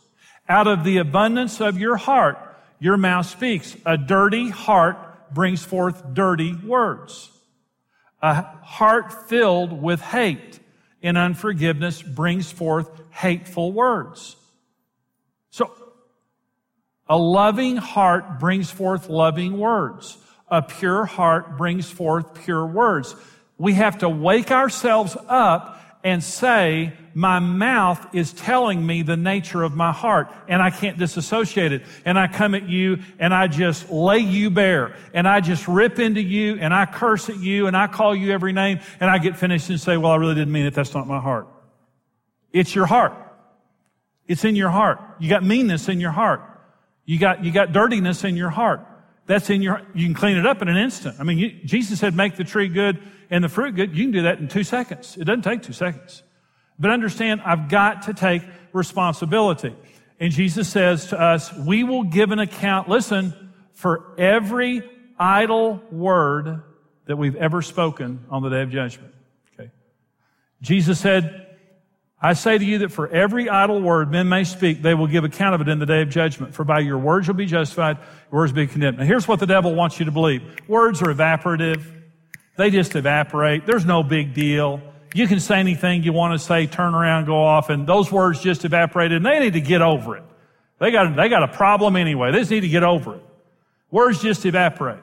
Out 0.48 0.68
of 0.68 0.84
the 0.84 0.98
abundance 0.98 1.60
of 1.60 1.78
your 1.78 1.96
heart, 1.96 2.38
your 2.78 2.96
mouth 2.96 3.26
speaks. 3.26 3.76
A 3.86 3.96
dirty 3.96 4.50
heart 4.50 5.34
brings 5.34 5.64
forth 5.64 6.14
dirty 6.14 6.54
words. 6.54 7.30
A 8.20 8.42
heart 8.42 9.28
filled 9.28 9.82
with 9.82 10.00
hate 10.00 10.60
and 11.02 11.18
unforgiveness 11.18 12.02
brings 12.02 12.50
forth 12.50 12.90
hateful 13.11 13.73
words. 13.73 14.37
So, 15.50 15.71
a 17.09 17.16
loving 17.16 17.76
heart 17.76 18.38
brings 18.38 18.71
forth 18.71 19.09
loving 19.09 19.59
words. 19.59 20.16
A 20.49 20.62
pure 20.62 21.04
heart 21.04 21.59
brings 21.59 21.90
forth 21.90 22.44
pure 22.44 22.66
words. 22.66 23.14
We 23.59 23.75
have 23.75 23.99
to 23.99 24.09
wake 24.09 24.50
ourselves 24.50 25.16
up 25.28 25.80
and 26.04 26.23
say, 26.23 26.94
my 27.14 27.38
mouth 27.38 28.14
is 28.14 28.33
telling 28.33 28.85
me 28.85 29.02
the 29.02 29.16
nature 29.16 29.62
of 29.62 29.75
my 29.75 29.92
heart 29.92 30.28
and 30.49 30.62
I 30.62 30.71
can't 30.71 30.99
disassociate 30.99 31.73
it. 31.73 31.83
And 32.04 32.19
I 32.19 32.26
come 32.26 32.54
at 32.54 32.69
you 32.69 32.99
and 33.19 33.35
I 33.35 33.49
just 33.49 33.90
lay 33.90 34.19
you 34.19 34.50
bare 34.50 34.97
and 35.12 35.28
I 35.28 35.40
just 35.40 35.69
rip 35.69 35.99
into 35.99 36.23
you 36.23 36.59
and 36.61 36.73
I 36.73 36.87
curse 36.87 37.28
at 37.28 37.38
you 37.38 37.66
and 37.66 37.76
I 37.76 37.87
call 37.87 38.14
you 38.14 38.33
every 38.33 38.52
name 38.52 38.81
and 39.00 39.11
I 39.11 39.19
get 39.19 39.37
finished 39.37 39.71
and 39.71 39.81
say, 39.81 39.97
well, 39.97 40.12
I 40.12 40.16
really 40.16 40.35
didn't 40.35 40.52
mean 40.52 40.66
it. 40.66 40.75
That's 40.75 40.95
not 40.95 41.07
my 41.07 41.21
heart. 41.21 41.49
It's 42.52 42.75
your 42.75 42.87
heart. 42.87 43.14
It's 44.26 44.45
in 44.45 44.57
your 44.57 44.71
heart. 44.71 45.00
You 45.19 45.28
got 45.28 45.42
meanness 45.42 45.88
in 45.88 46.00
your 46.00 46.12
heart. 46.12 46.42
You 47.04 47.19
got, 47.19 47.45
you 47.45 47.52
got 47.52 47.73
dirtiness 47.73 48.25
in 48.25 48.37
your 48.37 48.50
heart. 48.50 48.87
That's 49.26 49.50
in 49.50 49.62
your, 49.62 49.83
you 49.95 50.07
can 50.07 50.14
clean 50.14 50.37
it 50.37 50.47
up 50.47 50.62
in 50.62 50.69
an 50.69 50.76
instant. 50.76 51.16
I 51.19 51.25
mean, 51.25 51.38
you, 51.38 51.50
Jesus 51.64 52.00
said, 52.00 52.14
make 52.14 52.37
the 52.37 52.45
tree 52.45 52.69
good 52.69 53.00
and 53.31 53.42
the 53.42 53.49
fruit 53.49 53.75
good. 53.75 53.97
You 53.97 54.04
can 54.04 54.12
do 54.12 54.23
that 54.23 54.38
in 54.38 54.49
two 54.49 54.64
seconds. 54.64 55.16
It 55.16 55.25
doesn't 55.25 55.42
take 55.42 55.62
two 55.62 55.73
seconds. 55.73 56.23
But 56.82 56.90
understand, 56.90 57.42
I've 57.44 57.68
got 57.68 58.02
to 58.02 58.14
take 58.14 58.42
responsibility. 58.72 59.72
And 60.18 60.32
Jesus 60.32 60.68
says 60.68 61.06
to 61.06 61.20
us, 61.20 61.52
we 61.56 61.84
will 61.84 62.02
give 62.02 62.32
an 62.32 62.40
account, 62.40 62.88
listen, 62.88 63.52
for 63.72 64.12
every 64.18 64.82
idle 65.16 65.80
word 65.92 66.60
that 67.06 67.14
we've 67.16 67.36
ever 67.36 67.62
spoken 67.62 68.24
on 68.30 68.42
the 68.42 68.48
day 68.48 68.62
of 68.62 68.70
judgment. 68.70 69.14
Okay. 69.54 69.70
Jesus 70.60 70.98
said, 70.98 71.56
I 72.20 72.32
say 72.32 72.58
to 72.58 72.64
you 72.64 72.78
that 72.78 72.90
for 72.90 73.06
every 73.06 73.48
idle 73.48 73.80
word 73.80 74.10
men 74.10 74.28
may 74.28 74.42
speak, 74.42 74.82
they 74.82 74.94
will 74.94 75.06
give 75.06 75.22
account 75.22 75.54
of 75.54 75.60
it 75.60 75.68
in 75.68 75.78
the 75.78 75.86
day 75.86 76.02
of 76.02 76.08
judgment. 76.08 76.52
For 76.52 76.64
by 76.64 76.80
your 76.80 76.98
words 76.98 77.28
you'll 77.28 77.36
be 77.36 77.46
justified, 77.46 77.98
your 78.32 78.40
words 78.40 78.52
will 78.52 78.62
be 78.62 78.66
condemned. 78.66 78.98
Now 78.98 79.04
here's 79.04 79.28
what 79.28 79.38
the 79.38 79.46
devil 79.46 79.72
wants 79.72 80.00
you 80.00 80.06
to 80.06 80.12
believe. 80.12 80.42
Words 80.66 81.00
are 81.00 81.14
evaporative. 81.14 81.84
They 82.56 82.70
just 82.70 82.96
evaporate. 82.96 83.66
There's 83.66 83.86
no 83.86 84.02
big 84.02 84.34
deal. 84.34 84.82
You 85.14 85.26
can 85.26 85.40
say 85.40 85.59
anything 85.59 86.02
you 86.04 86.12
want 86.12 86.38
to 86.38 86.45
say, 86.45 86.66
turn 86.66 86.95
around, 86.95 87.26
go 87.26 87.45
off, 87.45 87.69
and 87.69 87.87
those 87.87 88.11
words 88.11 88.40
just 88.40 88.64
evaporated, 88.64 89.16
and 89.16 89.26
they 89.26 89.40
need 89.40 89.52
to 89.52 89.61
get 89.61 89.83
over 89.83 90.16
it. 90.16 90.25
They 90.78 90.90
got, 90.90 91.14
they 91.14 91.28
got 91.28 91.42
a 91.42 91.49
problem 91.49 91.97
anyway. 91.97 92.33
They 92.33 92.38
just 92.38 92.50
need 92.50 92.61
to 92.61 92.69
get 92.69 92.83
over 92.83 93.16
it. 93.16 93.23
Words 93.90 94.23
just 94.23 94.47
evaporate. 94.47 95.00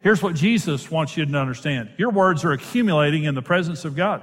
Here's 0.00 0.22
what 0.22 0.34
Jesus 0.34 0.90
wants 0.90 1.16
you 1.16 1.24
to 1.24 1.38
understand. 1.38 1.90
Your 1.96 2.10
words 2.10 2.44
are 2.44 2.52
accumulating 2.52 3.24
in 3.24 3.34
the 3.34 3.42
presence 3.42 3.84
of 3.84 3.96
God. 3.96 4.22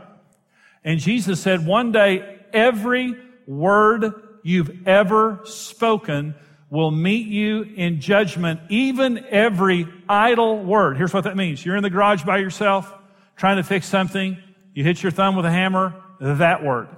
And 0.84 1.00
Jesus 1.00 1.40
said, 1.40 1.66
one 1.66 1.92
day, 1.92 2.40
every 2.54 3.16
word 3.48 4.14
you've 4.44 4.88
ever 4.88 5.42
spoken 5.46 6.36
will 6.70 6.92
meet 6.92 7.28
you 7.28 7.64
in 7.64 8.02
judgment, 8.02 8.60
even 8.70 9.26
every 9.30 9.88
idle 10.08 10.64
word. 10.64 10.98
Here's 10.98 11.14
what 11.14 11.24
that 11.24 11.38
means. 11.38 11.66
You're 11.66 11.78
in 11.78 11.84
the 11.84 11.90
garage 11.90 12.24
by 12.24 12.38
yourself, 12.38 12.94
trying 13.38 13.58
to 13.58 13.64
fix 13.64 13.88
something. 13.88 14.38
You 14.76 14.84
hit 14.84 15.02
your 15.02 15.12
thumb 15.12 15.38
with 15.38 15.46
a 15.46 15.52
hammer, 15.52 15.96
that 16.20 16.62
word. 16.62 16.90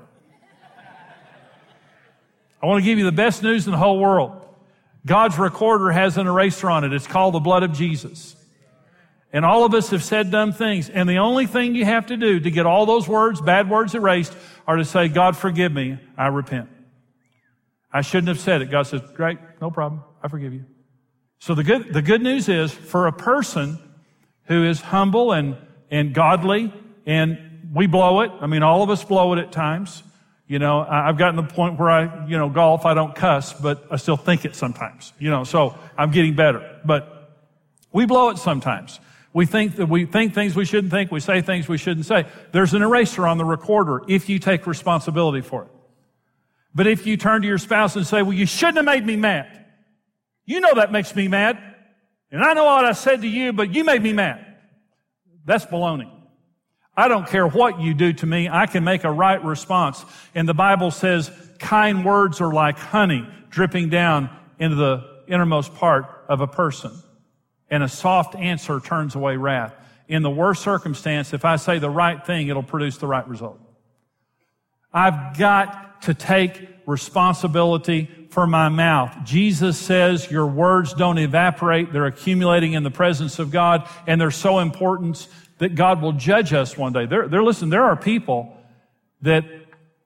I 2.61 2.65
want 2.65 2.83
to 2.83 2.85
give 2.85 2.97
you 2.97 3.05
the 3.05 3.11
best 3.11 3.43
news 3.43 3.67
in 3.67 3.71
the 3.71 3.77
whole 3.77 3.99
world. 3.99 4.43
God's 5.05 5.37
recorder 5.37 5.91
has 5.91 6.17
an 6.17 6.25
eraser 6.25 6.71
on 6.71 6.83
it. 6.83 6.91
It's 6.91 7.05
called 7.05 7.35
the 7.35 7.39
blood 7.39 7.61
of 7.61 7.73
Jesus. 7.73 8.35
And 9.31 9.45
all 9.45 9.63
of 9.63 9.75
us 9.75 9.91
have 9.91 10.03
said 10.03 10.31
dumb 10.31 10.53
things. 10.53 10.89
And 10.89 11.07
the 11.07 11.19
only 11.19 11.45
thing 11.45 11.75
you 11.75 11.85
have 11.85 12.07
to 12.07 12.17
do 12.17 12.39
to 12.39 12.49
get 12.49 12.65
all 12.65 12.87
those 12.87 13.07
words, 13.07 13.41
bad 13.41 13.69
words 13.69 13.93
erased, 13.93 14.35
are 14.65 14.77
to 14.77 14.85
say, 14.85 15.07
God, 15.07 15.37
forgive 15.37 15.71
me. 15.71 15.99
I 16.17 16.27
repent. 16.27 16.69
I 17.93 18.01
shouldn't 18.01 18.29
have 18.29 18.39
said 18.39 18.63
it. 18.63 18.71
God 18.71 18.87
says, 18.87 19.01
great, 19.13 19.37
no 19.61 19.69
problem. 19.69 20.03
I 20.23 20.29
forgive 20.29 20.51
you. 20.51 20.65
So 21.37 21.53
the 21.53 21.63
good, 21.63 21.93
the 21.93 22.01
good 22.01 22.23
news 22.23 22.49
is 22.49 22.71
for 22.71 23.05
a 23.05 23.13
person 23.13 23.77
who 24.45 24.65
is 24.65 24.81
humble 24.81 25.31
and, 25.31 25.57
and 25.91 26.15
godly, 26.15 26.73
and 27.05 27.46
we 27.77 27.87
blow 27.87 28.21
it. 28.21 28.31
I 28.41 28.47
mean, 28.47 28.63
all 28.63 28.81
of 28.81 28.89
us 28.89 29.03
blow 29.03 29.33
it 29.33 29.39
at 29.39 29.51
times. 29.51 30.03
You 30.47 30.59
know, 30.59 30.79
I've 30.79 31.17
gotten 31.17 31.35
to 31.35 31.41
the 31.43 31.53
point 31.53 31.77
where 31.77 31.89
I, 31.89 32.25
you 32.25 32.37
know, 32.37 32.49
golf, 32.49 32.85
I 32.85 32.93
don't 32.93 33.13
cuss, 33.13 33.53
but 33.53 33.85
I 33.91 33.97
still 33.97 34.17
think 34.17 34.45
it 34.45 34.55
sometimes. 34.55 35.13
You 35.19 35.29
know, 35.29 35.43
so 35.43 35.77
I'm 35.97 36.11
getting 36.11 36.35
better. 36.35 36.79
But 36.83 37.35
we 37.91 38.05
blow 38.05 38.29
it 38.29 38.37
sometimes. 38.37 38.99
We 39.33 39.45
think 39.45 39.75
that 39.75 39.87
we 39.87 40.05
think 40.05 40.33
things 40.33 40.55
we 40.55 40.65
shouldn't 40.65 40.91
think. 40.91 41.11
We 41.11 41.19
say 41.19 41.41
things 41.41 41.67
we 41.67 41.77
shouldn't 41.77 42.05
say. 42.07 42.25
There's 42.53 42.73
an 42.73 42.81
eraser 42.81 43.27
on 43.27 43.37
the 43.37 43.45
recorder 43.45 44.01
if 44.07 44.29
you 44.29 44.39
take 44.39 44.65
responsibility 44.65 45.41
for 45.41 45.63
it. 45.63 45.69
But 46.73 46.87
if 46.87 47.05
you 47.05 47.17
turn 47.17 47.41
to 47.41 47.47
your 47.47 47.57
spouse 47.57 47.95
and 47.95 48.07
say, 48.07 48.23
well, 48.23 48.33
you 48.33 48.45
shouldn't 48.45 48.77
have 48.77 48.85
made 48.85 49.05
me 49.05 49.17
mad. 49.17 49.65
You 50.45 50.61
know 50.61 50.73
that 50.75 50.91
makes 50.91 51.15
me 51.15 51.27
mad. 51.27 51.59
And 52.31 52.41
I 52.41 52.53
know 52.53 52.65
what 52.65 52.85
I 52.85 52.93
said 52.93 53.21
to 53.21 53.27
you, 53.27 53.53
but 53.53 53.73
you 53.73 53.83
made 53.83 54.01
me 54.01 54.13
mad. 54.13 54.45
That's 55.45 55.65
baloney. 55.65 56.16
I 56.97 57.07
don't 57.07 57.27
care 57.27 57.47
what 57.47 57.79
you 57.79 57.93
do 57.93 58.11
to 58.11 58.25
me. 58.25 58.49
I 58.49 58.65
can 58.65 58.83
make 58.83 59.03
a 59.03 59.11
right 59.11 59.41
response. 59.43 60.03
And 60.33 60.49
the 60.49 60.55
Bible 60.55 60.89
says 60.89 61.31
kind 61.59 62.03
words 62.03 62.41
are 62.41 62.51
like 62.51 62.79
honey 62.79 63.27
dripping 63.51 63.89
down 63.89 64.29
into 64.57 64.75
the 64.75 65.07
innermost 65.27 65.75
part 65.75 66.25
of 66.27 66.41
a 66.41 66.47
person 66.47 66.91
and 67.69 67.83
a 67.83 67.87
soft 67.87 68.35
answer 68.35 68.79
turns 68.79 69.13
away 69.13 69.37
wrath. 69.37 69.75
In 70.07 70.23
the 70.23 70.29
worst 70.29 70.63
circumstance, 70.63 71.33
if 71.33 71.45
I 71.45 71.57
say 71.57 71.79
the 71.79 71.89
right 71.89 72.25
thing, 72.25 72.47
it'll 72.47 72.63
produce 72.63 72.97
the 72.97 73.07
right 73.07 73.27
result. 73.27 73.59
I've 74.97 75.37
got 75.37 76.01
to 76.03 76.15
take 76.15 76.69
responsibility 76.87 78.09
for 78.31 78.47
my 78.47 78.69
mouth. 78.69 79.15
Jesus 79.25 79.77
says 79.77 80.31
your 80.31 80.47
words 80.47 80.95
don't 80.95 81.19
evaporate. 81.19 81.93
They're 81.93 82.07
accumulating 82.07 82.73
in 82.73 82.81
the 82.81 82.89
presence 82.89 83.37
of 83.37 83.51
God 83.51 83.87
and 84.07 84.19
they're 84.19 84.31
so 84.31 84.57
important 84.57 85.27
that 85.59 85.75
God 85.75 86.01
will 86.01 86.13
judge 86.13 86.51
us 86.51 86.75
one 86.75 86.93
day. 86.93 87.05
There, 87.05 87.27
there, 87.27 87.43
listen, 87.43 87.69
there 87.69 87.83
are 87.83 87.95
people 87.95 88.57
that 89.21 89.45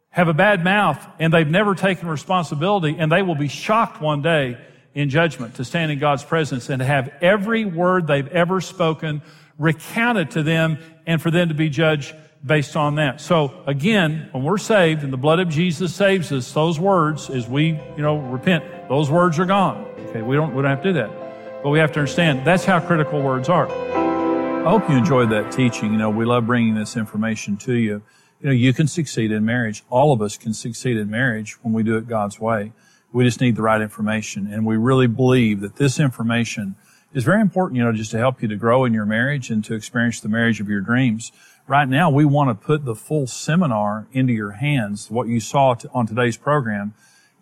have 0.09 0.27
a 0.27 0.33
bad 0.33 0.61
mouth 0.61 1.01
and 1.19 1.33
they've 1.33 1.47
never 1.47 1.73
taken 1.73 2.09
responsibility 2.09 2.97
and 2.99 3.09
they 3.09 3.21
will 3.21 3.35
be 3.35 3.47
shocked 3.47 4.01
one 4.01 4.21
day 4.21 4.57
in 4.93 5.09
judgment, 5.09 5.55
to 5.55 5.63
stand 5.63 5.89
in 5.89 5.99
God's 5.99 6.25
presence 6.25 6.69
and 6.69 6.79
to 6.79 6.85
have 6.85 7.13
every 7.21 7.63
word 7.63 8.07
they've 8.07 8.27
ever 8.27 8.59
spoken 8.59 9.21
recounted 9.57 10.31
to 10.31 10.43
them 10.43 10.79
and 11.07 11.21
for 11.21 11.31
them 11.31 11.47
to 11.47 11.55
be 11.55 11.69
judged 11.69 12.13
based 12.45 12.75
on 12.75 12.95
that. 12.95 13.21
So 13.21 13.63
again, 13.67 14.29
when 14.31 14.43
we're 14.43 14.57
saved 14.57 15.03
and 15.03 15.13
the 15.13 15.17
blood 15.17 15.39
of 15.39 15.49
Jesus 15.49 15.93
saves 15.93 16.31
us, 16.31 16.51
those 16.53 16.79
words, 16.79 17.29
as 17.29 17.47
we, 17.47 17.67
you 17.95 18.01
know, 18.01 18.17
repent, 18.17 18.63
those 18.89 19.09
words 19.11 19.39
are 19.39 19.45
gone. 19.45 19.85
Okay, 20.07 20.21
we 20.21 20.35
don't, 20.35 20.55
we 20.55 20.61
don't 20.61 20.71
have 20.71 20.83
to 20.83 20.89
do 20.89 20.93
that. 20.93 21.63
But 21.63 21.69
we 21.69 21.79
have 21.79 21.91
to 21.93 21.99
understand 21.99 22.45
that's 22.45 22.65
how 22.65 22.79
critical 22.79 23.21
words 23.21 23.47
are. 23.47 23.69
I 23.69 24.69
hope 24.69 24.89
you 24.89 24.95
enjoyed 24.95 25.29
that 25.29 25.51
teaching. 25.51 25.91
You 25.91 25.97
know, 25.97 26.09
we 26.09 26.25
love 26.25 26.45
bringing 26.45 26.75
this 26.75 26.97
information 26.97 27.57
to 27.57 27.73
you. 27.73 28.01
You 28.41 28.47
know, 28.47 28.51
you 28.51 28.73
can 28.73 28.87
succeed 28.87 29.31
in 29.31 29.45
marriage. 29.45 29.83
All 29.89 30.11
of 30.11 30.21
us 30.21 30.37
can 30.37 30.53
succeed 30.53 30.97
in 30.97 31.09
marriage 31.09 31.53
when 31.63 31.73
we 31.73 31.83
do 31.83 31.97
it 31.97 32.07
God's 32.07 32.39
way. 32.39 32.71
We 33.13 33.23
just 33.23 33.41
need 33.41 33.55
the 33.55 33.61
right 33.61 33.81
information. 33.81 34.51
And 34.51 34.65
we 34.65 34.77
really 34.77 35.07
believe 35.07 35.61
that 35.61 35.75
this 35.75 35.99
information 35.99 36.75
is 37.13 37.23
very 37.23 37.41
important, 37.41 37.77
you 37.77 37.83
know, 37.83 37.91
just 37.91 38.11
to 38.11 38.17
help 38.17 38.41
you 38.41 38.47
to 38.47 38.55
grow 38.55 38.85
in 38.85 38.93
your 38.93 39.05
marriage 39.05 39.51
and 39.51 39.63
to 39.65 39.73
experience 39.73 40.19
the 40.19 40.29
marriage 40.29 40.59
of 40.59 40.69
your 40.69 40.81
dreams. 40.81 41.31
Right 41.71 41.87
now, 41.87 42.09
we 42.09 42.25
want 42.25 42.49
to 42.49 42.65
put 42.67 42.83
the 42.83 42.95
full 42.95 43.27
seminar 43.27 44.05
into 44.11 44.33
your 44.33 44.51
hands. 44.51 45.09
What 45.09 45.29
you 45.29 45.39
saw 45.39 45.73
on 45.93 46.05
today's 46.05 46.35
program 46.35 46.93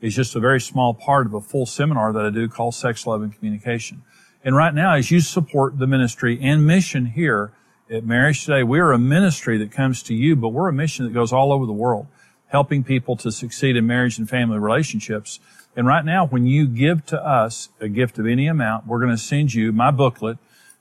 is 0.01 0.15
just 0.15 0.35
a 0.35 0.39
very 0.39 0.61
small 0.61 0.93
part 0.93 1.25
of 1.25 1.33
a 1.33 1.41
full 1.41 1.65
seminar 1.65 2.13
that 2.13 2.23
I 2.23 2.29
do 2.29 2.47
called 2.47 2.75
Sex, 2.75 3.07
Love, 3.07 3.23
and 3.23 3.35
Communication. 3.35 4.03
And 4.43 4.55
right 4.55 4.71
now, 4.71 4.93
as 4.93 5.09
you 5.09 5.19
support 5.19 5.79
the 5.79 5.87
ministry 5.87 6.37
and 6.39 6.63
mission 6.63 7.07
here 7.07 7.53
at 7.89 8.05
Marriage 8.05 8.45
Today, 8.45 8.61
we 8.61 8.79
are 8.79 8.91
a 8.91 8.99
ministry 8.99 9.57
that 9.57 9.71
comes 9.71 10.03
to 10.03 10.13
you, 10.13 10.35
but 10.35 10.49
we're 10.49 10.69
a 10.69 10.73
mission 10.73 11.05
that 11.05 11.13
goes 11.15 11.33
all 11.33 11.51
over 11.51 11.65
the 11.65 11.73
world, 11.73 12.05
helping 12.49 12.83
people 12.83 13.15
to 13.15 13.31
succeed 13.31 13.75
in 13.75 13.87
marriage 13.87 14.19
and 14.19 14.29
family 14.29 14.59
relationships. 14.59 15.39
And 15.75 15.87
right 15.87 16.05
now, 16.05 16.27
when 16.27 16.45
you 16.45 16.67
give 16.67 17.03
to 17.07 17.19
us 17.19 17.69
a 17.79 17.87
gift 17.87 18.19
of 18.19 18.27
any 18.27 18.45
amount, 18.45 18.85
we're 18.85 18.99
going 18.99 19.09
to 19.09 19.17
send 19.17 19.55
you 19.55 19.71
my 19.71 19.89
booklet, 19.89 20.37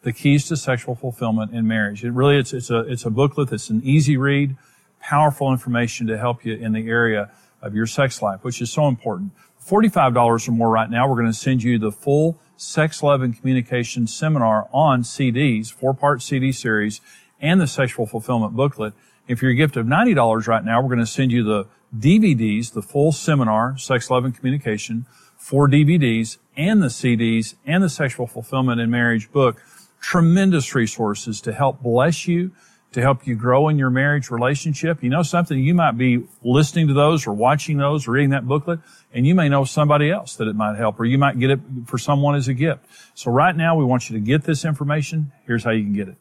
The 0.08 0.14
Keys 0.14 0.48
to 0.48 0.56
Sexual 0.56 0.94
Fulfillment 0.94 1.52
in 1.52 1.68
Marriage. 1.68 2.02
It 2.02 2.12
really, 2.12 2.38
it's, 2.38 2.54
it's 2.54 2.70
a, 2.70 2.78
it's 2.78 3.04
a 3.04 3.10
booklet 3.10 3.50
that's 3.50 3.68
an 3.68 3.82
easy 3.84 4.16
read, 4.16 4.56
powerful 5.02 5.52
information 5.52 6.06
to 6.06 6.16
help 6.16 6.46
you 6.46 6.54
in 6.54 6.72
the 6.72 6.88
area 6.88 7.30
of 7.60 7.74
your 7.74 7.84
sex 7.84 8.22
life, 8.22 8.42
which 8.42 8.62
is 8.62 8.72
so 8.72 8.88
important. 8.88 9.32
$45 9.62 10.48
or 10.48 10.52
more 10.52 10.70
right 10.70 10.88
now, 10.88 11.06
we're 11.06 11.16
going 11.16 11.26
to 11.26 11.34
send 11.34 11.62
you 11.62 11.78
the 11.78 11.92
full 11.92 12.38
Sex, 12.56 13.02
Love, 13.02 13.20
and 13.20 13.38
Communication 13.38 14.06
seminar 14.06 14.70
on 14.72 15.02
CDs, 15.02 15.70
four 15.70 15.92
part 15.92 16.22
CD 16.22 16.52
series, 16.52 17.02
and 17.38 17.60
the 17.60 17.66
Sexual 17.66 18.06
Fulfillment 18.06 18.56
booklet. 18.56 18.94
If 19.26 19.42
you're 19.42 19.50
a 19.50 19.54
gift 19.54 19.76
of 19.76 19.84
$90 19.84 20.46
right 20.46 20.64
now, 20.64 20.80
we're 20.80 20.88
going 20.88 21.00
to 21.00 21.06
send 21.06 21.32
you 21.32 21.44
the 21.44 21.66
DVDs, 21.94 22.72
the 22.72 22.80
full 22.80 23.12
seminar, 23.12 23.76
Sex, 23.76 24.08
Love, 24.08 24.24
and 24.24 24.34
Communication, 24.34 25.04
four 25.36 25.68
DVDs, 25.68 26.38
and 26.56 26.82
the 26.82 26.86
CDs, 26.86 27.56
and 27.66 27.82
the 27.82 27.90
Sexual 27.90 28.26
Fulfillment 28.26 28.80
in 28.80 28.90
Marriage 28.90 29.30
book. 29.30 29.62
Tremendous 30.00 30.74
resources 30.74 31.40
to 31.42 31.52
help 31.52 31.82
bless 31.82 32.26
you, 32.26 32.52
to 32.92 33.02
help 33.02 33.26
you 33.26 33.34
grow 33.34 33.68
in 33.68 33.78
your 33.78 33.90
marriage 33.90 34.30
relationship. 34.30 35.02
You 35.02 35.10
know 35.10 35.22
something, 35.22 35.58
you 35.58 35.74
might 35.74 35.98
be 35.98 36.24
listening 36.42 36.88
to 36.88 36.94
those 36.94 37.26
or 37.26 37.34
watching 37.34 37.76
those 37.76 38.08
or 38.08 38.12
reading 38.12 38.30
that 38.30 38.46
booklet, 38.46 38.80
and 39.12 39.26
you 39.26 39.34
may 39.34 39.48
know 39.48 39.64
somebody 39.64 40.10
else 40.10 40.36
that 40.36 40.48
it 40.48 40.56
might 40.56 40.76
help, 40.76 40.98
or 40.98 41.04
you 41.04 41.18
might 41.18 41.38
get 41.38 41.50
it 41.50 41.60
for 41.86 41.98
someone 41.98 42.34
as 42.34 42.48
a 42.48 42.54
gift. 42.54 42.84
So 43.14 43.30
right 43.30 43.54
now, 43.54 43.76
we 43.76 43.84
want 43.84 44.08
you 44.08 44.18
to 44.18 44.24
get 44.24 44.44
this 44.44 44.64
information. 44.64 45.32
Here's 45.46 45.64
how 45.64 45.72
you 45.72 45.84
can 45.84 45.92
get 45.92 46.08
it. 46.08 46.16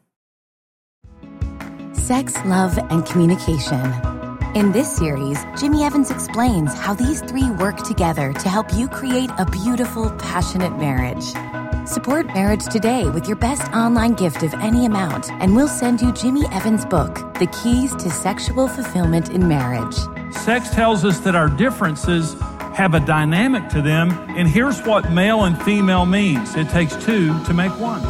Sex, 1.95 2.35
love, 2.45 2.77
and 2.89 3.05
communication. 3.05 3.91
In 4.55 4.71
this 4.71 4.91
series, 4.91 5.45
Jimmy 5.57 5.83
Evans 5.83 6.09
explains 6.09 6.73
how 6.73 6.93
these 6.93 7.21
three 7.21 7.49
work 7.51 7.83
together 7.83 8.33
to 8.33 8.49
help 8.49 8.73
you 8.73 8.87
create 8.87 9.29
a 9.37 9.45
beautiful, 9.45 10.09
passionate 10.11 10.77
marriage. 10.79 11.25
Support 11.87 12.27
marriage 12.27 12.65
today 12.65 13.09
with 13.09 13.27
your 13.27 13.37
best 13.37 13.71
online 13.71 14.11
gift 14.15 14.43
of 14.43 14.53
any 14.55 14.85
amount, 14.85 15.31
and 15.31 15.55
we'll 15.55 15.69
send 15.69 16.01
you 16.01 16.11
Jimmy 16.11 16.45
Evans' 16.51 16.85
book, 16.85 17.15
The 17.35 17.47
Keys 17.47 17.95
to 17.95 18.09
Sexual 18.09 18.67
Fulfillment 18.67 19.29
in 19.29 19.47
Marriage. 19.47 19.95
Sex 20.33 20.69
tells 20.69 21.05
us 21.05 21.19
that 21.19 21.33
our 21.33 21.47
differences 21.47 22.33
have 22.75 22.93
a 22.93 22.99
dynamic 22.99 23.69
to 23.69 23.81
them, 23.81 24.11
and 24.35 24.49
here's 24.49 24.81
what 24.81 25.13
male 25.13 25.45
and 25.45 25.57
female 25.63 26.05
means 26.05 26.55
it 26.55 26.67
takes 26.67 26.93
two 27.05 27.41
to 27.45 27.53
make 27.53 27.71
one. 27.79 28.01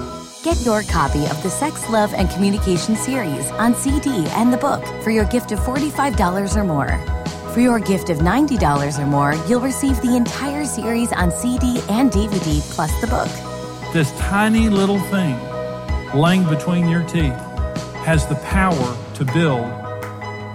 Get 0.42 0.66
your 0.66 0.82
copy 0.82 1.26
of 1.26 1.44
the 1.44 1.50
Sex, 1.52 1.88
Love, 1.88 2.16
and 2.16 2.32
Communication 2.32 2.96
series 2.96 3.46
on 3.52 3.76
CD 3.76 4.26
and 4.30 4.52
the 4.52 4.58
book 4.58 4.84
for 5.04 5.12
your 5.12 5.26
gift 5.26 5.52
of 5.52 5.60
$45 5.60 6.56
or 6.56 6.64
more. 6.64 6.98
For 7.54 7.60
your 7.60 7.80
gift 7.80 8.10
of 8.10 8.18
$90 8.18 8.98
or 8.98 9.06
more, 9.06 9.36
you'll 9.48 9.62
receive 9.62 10.02
the 10.02 10.16
entire 10.16 10.66
series 10.66 11.14
on 11.14 11.32
CD 11.32 11.80
and 11.90 12.12
DVD 12.12 12.60
plus 12.74 13.00
the 13.02 13.08
book. 13.08 13.47
This 13.94 14.12
tiny 14.20 14.68
little 14.68 15.00
thing 15.00 15.40
laying 16.14 16.44
between 16.50 16.90
your 16.90 17.04
teeth 17.04 17.34
has 18.04 18.28
the 18.28 18.36
power 18.36 18.98
to 19.14 19.26
build 19.26 19.66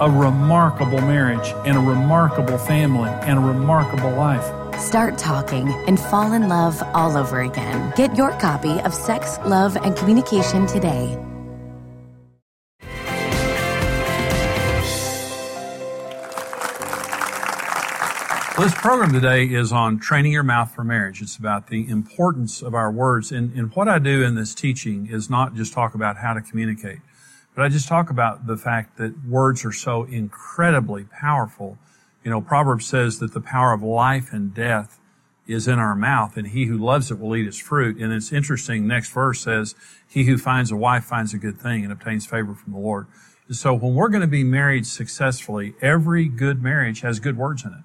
a 0.01 0.11
remarkable 0.11 1.01
marriage 1.01 1.55
and 1.65 1.79
a 1.79 1.81
remarkable 1.81 2.59
family 2.59 3.09
and 3.09 3.39
a 3.39 3.43
remarkable 3.43 4.11
life. 4.11 4.45
Start 4.79 5.17
talking 5.17 5.69
and 5.87 5.99
fall 5.99 6.35
in 6.35 6.49
love 6.49 6.83
all 6.93 7.17
over 7.17 7.41
again. 7.41 7.93
Get 7.97 8.15
your 8.17 8.33
copy 8.33 8.79
of 8.81 8.93
Sex, 8.93 9.39
Love, 9.47 9.77
and 9.77 9.97
Communication 9.97 10.67
today. 10.67 11.19
This 18.63 18.75
program 18.77 19.13
today 19.13 19.45
is 19.45 19.73
on 19.73 19.99
training 19.99 20.31
your 20.31 20.45
mouth 20.45 20.73
for 20.73 20.85
marriage. 20.85 21.21
It's 21.21 21.37
about 21.37 21.67
the 21.67 21.89
importance 21.89 22.63
of 22.63 22.77
our 22.77 22.93
words. 22.93 23.33
And, 23.33 23.53
and 23.59 23.75
what 23.75 23.89
I 23.89 23.99
do 23.99 24.23
in 24.23 24.37
this 24.37 24.55
teaching 24.55 25.09
is 25.11 25.29
not 25.29 25.57
just 25.57 25.73
talk 25.73 25.97
about 25.97 26.19
how 26.19 26.33
to 26.33 26.41
communicate, 26.41 27.01
but 27.57 27.65
I 27.65 27.69
just 27.69 27.89
talk 27.89 28.09
about 28.09 28.47
the 28.47 28.57
fact 28.57 28.99
that 28.99 29.27
words 29.27 29.65
are 29.65 29.73
so 29.73 30.05
incredibly 30.05 31.03
powerful. 31.03 31.77
You 32.23 32.31
know, 32.31 32.41
Proverbs 32.41 32.87
says 32.87 33.19
that 33.19 33.35
the 33.35 33.41
power 33.41 33.73
of 33.73 33.83
life 33.83 34.33
and 34.33 34.55
death 34.55 35.01
is 35.45 35.67
in 35.67 35.81
our 35.81 35.97
mouth, 35.97 36.37
and 36.37 36.47
he 36.47 36.67
who 36.67 36.79
loves 36.79 37.11
it 37.11 37.19
will 37.19 37.35
eat 37.35 37.49
its 37.49 37.59
fruit. 37.59 37.97
And 37.97 38.13
it's 38.13 38.33
interesting, 38.33 38.87
next 38.87 39.11
verse 39.11 39.41
says, 39.41 39.75
He 40.09 40.23
who 40.23 40.39
finds 40.39 40.71
a 40.71 40.77
wife 40.77 41.03
finds 41.03 41.35
a 41.35 41.39
good 41.39 41.59
thing 41.59 41.83
and 41.83 41.93
obtains 41.93 42.27
favor 42.27 42.55
from 42.55 42.75
the 42.75 42.79
Lord. 42.79 43.09
And 43.49 43.57
so 43.57 43.75
when 43.75 43.97
we're 43.97 44.09
going 44.09 44.21
to 44.21 44.29
be 44.29 44.45
married 44.45 44.87
successfully, 44.87 45.75
every 45.83 46.29
good 46.29 46.63
marriage 46.63 47.01
has 47.01 47.19
good 47.19 47.37
words 47.37 47.65
in 47.65 47.73
it 47.73 47.85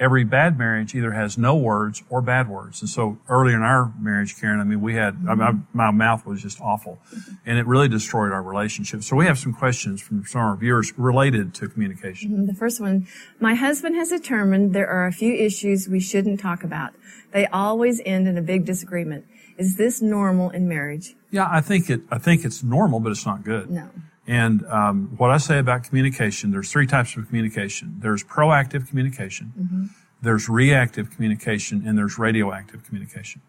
every 0.00 0.24
bad 0.24 0.58
marriage 0.58 0.94
either 0.94 1.12
has 1.12 1.38
no 1.38 1.54
words 1.54 2.02
or 2.08 2.20
bad 2.20 2.48
words. 2.48 2.80
And 2.80 2.90
so 2.90 3.18
early 3.28 3.52
in 3.52 3.62
our 3.62 3.92
marriage, 4.00 4.38
Karen, 4.40 4.60
I 4.60 4.64
mean, 4.64 4.80
we 4.80 4.94
had. 4.94 5.16
I 5.28 5.34
mean, 5.34 5.66
my 5.72 5.90
mouth 5.90 6.26
was 6.26 6.42
just 6.42 6.60
awful 6.60 6.98
and 7.46 7.58
it 7.58 7.66
really 7.66 7.88
destroyed 7.88 8.32
our 8.32 8.42
relationship. 8.42 9.02
So 9.02 9.16
we 9.16 9.26
have 9.26 9.38
some 9.38 9.52
questions 9.52 10.02
from 10.02 10.24
some 10.26 10.40
of 10.40 10.46
our 10.48 10.56
viewers 10.56 10.92
related 10.98 11.54
to 11.54 11.68
communication. 11.68 12.30
Mm-hmm. 12.30 12.46
The 12.46 12.54
first 12.54 12.80
one, 12.80 13.06
my 13.40 13.54
husband 13.54 13.96
has 13.96 14.08
determined 14.08 14.74
there 14.74 14.88
are 14.88 15.06
a 15.06 15.12
few 15.12 15.32
issues 15.34 15.88
we 15.88 16.00
shouldn't 16.00 16.40
talk 16.40 16.64
about. 16.64 16.92
They 17.32 17.46
always 17.46 18.00
end 18.04 18.28
in 18.28 18.36
a 18.36 18.42
big 18.42 18.64
disagreement. 18.64 19.26
Is 19.56 19.76
this 19.76 20.02
normal 20.02 20.50
in 20.50 20.68
marriage? 20.68 21.14
Yeah, 21.30 21.48
I 21.50 21.60
think 21.60 21.88
it, 21.88 22.00
I 22.10 22.18
think 22.18 22.44
it's 22.44 22.62
normal, 22.62 23.00
but 23.00 23.12
it's 23.12 23.26
not 23.26 23.44
good. 23.44 23.70
No. 23.70 23.88
And 24.26 24.64
um, 24.66 25.14
what 25.16 25.30
I 25.30 25.38
say 25.38 25.58
about 25.58 25.84
communication, 25.84 26.52
there's 26.52 26.70
three 26.70 26.86
types 26.86 27.16
of 27.16 27.26
communication. 27.26 27.96
There's 27.98 28.22
proactive 28.22 28.88
communication, 28.88 29.52
mm-hmm. 29.58 29.84
there's 30.20 30.48
reactive 30.48 31.10
communication, 31.10 31.86
and 31.86 31.98
there's 31.98 32.18
radioactive 32.18 32.84
communication. 32.84 33.42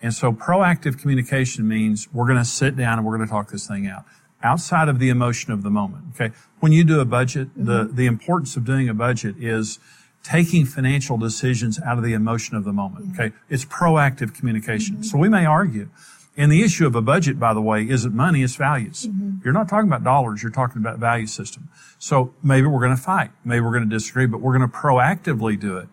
And 0.00 0.14
so 0.14 0.32
proactive 0.32 1.00
communication 1.00 1.66
means 1.66 2.12
we're 2.12 2.26
going 2.26 2.38
to 2.38 2.44
sit 2.44 2.76
down 2.76 2.98
and 2.98 3.06
we're 3.06 3.16
going 3.16 3.26
to 3.26 3.32
talk 3.32 3.50
this 3.50 3.66
thing 3.66 3.86
out 3.86 4.04
outside 4.42 4.88
of 4.88 4.98
the 4.98 5.08
emotion 5.08 5.52
of 5.52 5.62
the 5.62 5.70
moment. 5.70 6.04
Okay. 6.14 6.34
When 6.60 6.72
you 6.72 6.84
do 6.84 7.00
a 7.00 7.04
budget, 7.04 7.48
mm-hmm. 7.48 7.64
the, 7.64 7.90
the 7.92 8.06
importance 8.06 8.56
of 8.56 8.64
doing 8.64 8.88
a 8.88 8.94
budget 8.94 9.36
is 9.38 9.78
taking 10.22 10.66
financial 10.66 11.16
decisions 11.16 11.80
out 11.80 11.98
of 11.98 12.04
the 12.04 12.12
emotion 12.12 12.56
of 12.56 12.64
the 12.64 12.72
moment. 12.72 13.12
Mm-hmm. 13.12 13.20
Okay. 13.20 13.34
It's 13.48 13.64
proactive 13.64 14.34
communication. 14.34 14.96
Mm-hmm. 14.96 15.04
So 15.04 15.18
we 15.18 15.28
may 15.28 15.46
argue, 15.46 15.88
and 16.38 16.52
the 16.52 16.62
issue 16.62 16.86
of 16.86 16.94
a 16.94 17.02
budget, 17.02 17.40
by 17.40 17.52
the 17.52 17.60
way, 17.60 17.86
isn't 17.88 18.14
money, 18.14 18.44
it's 18.44 18.54
values. 18.54 19.06
Mm-hmm. 19.06 19.38
You're 19.44 19.52
not 19.52 19.68
talking 19.68 19.88
about 19.88 20.04
dollars, 20.04 20.40
you're 20.40 20.52
talking 20.52 20.80
about 20.80 21.00
value 21.00 21.26
system. 21.26 21.68
So 21.98 22.32
maybe 22.44 22.68
we're 22.68 22.80
going 22.80 22.96
to 22.96 23.02
fight, 23.02 23.32
maybe 23.44 23.60
we're 23.60 23.72
going 23.72 23.90
to 23.90 23.94
disagree, 23.94 24.26
but 24.26 24.40
we're 24.40 24.56
going 24.56 24.70
to 24.70 24.74
proactively 24.74 25.58
do 25.58 25.76
it 25.76 25.88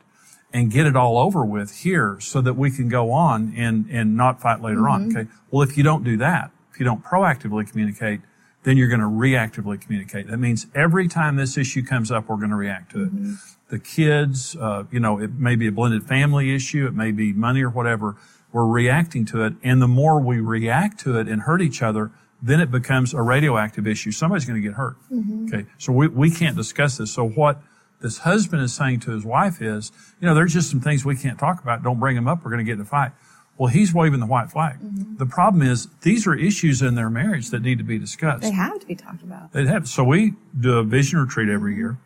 and 0.53 0.71
get 0.71 0.85
it 0.85 0.95
all 0.95 1.17
over 1.17 1.43
with 1.43 1.79
here 1.79 2.17
so 2.21 2.41
that 2.41 2.53
we 2.53 2.69
can 2.69 2.87
go 2.87 3.11
on 3.11 3.55
and, 3.57 3.87
and 3.89 4.15
not 4.15 4.39
fight 4.39 4.61
later 4.61 4.81
mm-hmm. 4.81 5.07
on. 5.09 5.17
Okay. 5.17 5.29
Well, 5.49 5.67
if 5.67 5.77
you 5.77 5.83
don't 5.83 6.03
do 6.03 6.15
that, 6.17 6.51
if 6.71 6.79
you 6.79 6.85
don't 6.85 7.03
proactively 7.03 7.69
communicate, 7.69 8.21
then 8.63 8.77
you're 8.77 8.87
going 8.87 8.99
to 8.99 9.07
reactively 9.07 9.81
communicate. 9.81 10.27
That 10.27 10.37
means 10.37 10.67
every 10.75 11.07
time 11.07 11.37
this 11.37 11.57
issue 11.57 11.83
comes 11.83 12.11
up, 12.11 12.29
we're 12.29 12.37
going 12.37 12.51
to 12.51 12.55
react 12.55 12.91
to 12.91 13.03
it. 13.03 13.15
Mm-hmm. 13.15 13.33
The 13.69 13.79
kids, 13.79 14.55
uh, 14.55 14.83
you 14.91 14.99
know, 14.99 15.19
it 15.19 15.33
may 15.33 15.55
be 15.55 15.67
a 15.67 15.71
blended 15.71 16.03
family 16.03 16.53
issue, 16.53 16.85
it 16.85 16.93
may 16.93 17.11
be 17.11 17.33
money 17.33 17.63
or 17.63 17.69
whatever 17.69 18.15
we're 18.55 18.65
reacting 18.65 19.25
to 19.25 19.43
it. 19.43 19.53
And 19.63 19.81
the 19.81 19.87
more 19.87 20.17
we 20.17 20.39
react 20.39 21.01
to 21.01 21.19
it 21.19 21.27
and 21.27 21.41
hurt 21.41 21.61
each 21.61 21.81
other, 21.81 22.11
then 22.41 22.61
it 22.61 22.71
becomes 22.71 23.13
a 23.13 23.21
radioactive 23.21 23.85
issue. 23.85 24.13
Somebody's 24.13 24.45
going 24.45 24.61
to 24.61 24.65
get 24.65 24.77
hurt. 24.77 24.95
Mm-hmm. 25.11 25.47
Okay. 25.53 25.65
So 25.77 25.91
we, 25.91 26.07
we 26.07 26.31
can't 26.31 26.55
discuss 26.55 26.97
this. 26.97 27.11
So 27.11 27.27
what 27.27 27.61
this 27.99 28.19
husband 28.19 28.61
is 28.63 28.73
saying 28.73 29.01
to 29.01 29.11
his 29.11 29.25
wife 29.25 29.61
is, 29.61 29.91
you 30.21 30.25
know, 30.25 30.33
there's 30.33 30.53
just 30.53 30.69
some 30.69 30.79
things 30.79 31.03
we 31.03 31.17
can't 31.17 31.37
talk 31.37 31.61
about. 31.61 31.83
Don't 31.83 31.99
bring 31.99 32.15
them 32.15 32.29
up. 32.29 32.45
We're 32.45 32.51
going 32.51 32.59
to 32.59 32.63
get 32.63 32.75
in 32.75 32.81
a 32.81 32.85
fight. 32.85 33.11
Well, 33.57 33.67
he's 33.67 33.93
waving 33.93 34.21
the 34.21 34.25
white 34.25 34.51
flag. 34.51 34.79
Mm-hmm. 34.79 35.17
The 35.17 35.25
problem 35.25 35.61
is 35.61 35.89
these 36.03 36.25
are 36.25 36.33
issues 36.33 36.81
in 36.81 36.95
their 36.95 37.09
marriage 37.09 37.49
that 37.49 37.61
need 37.61 37.77
to 37.79 37.83
be 37.83 37.99
discussed. 37.99 38.43
They 38.43 38.51
have 38.51 38.79
to 38.79 38.85
be 38.85 38.95
talked 38.95 39.21
about. 39.21 39.51
They 39.51 39.65
have. 39.65 39.89
So 39.89 40.05
we 40.05 40.35
do 40.57 40.77
a 40.77 40.83
vision 40.85 41.19
retreat 41.19 41.49
every 41.49 41.75
year. 41.75 41.97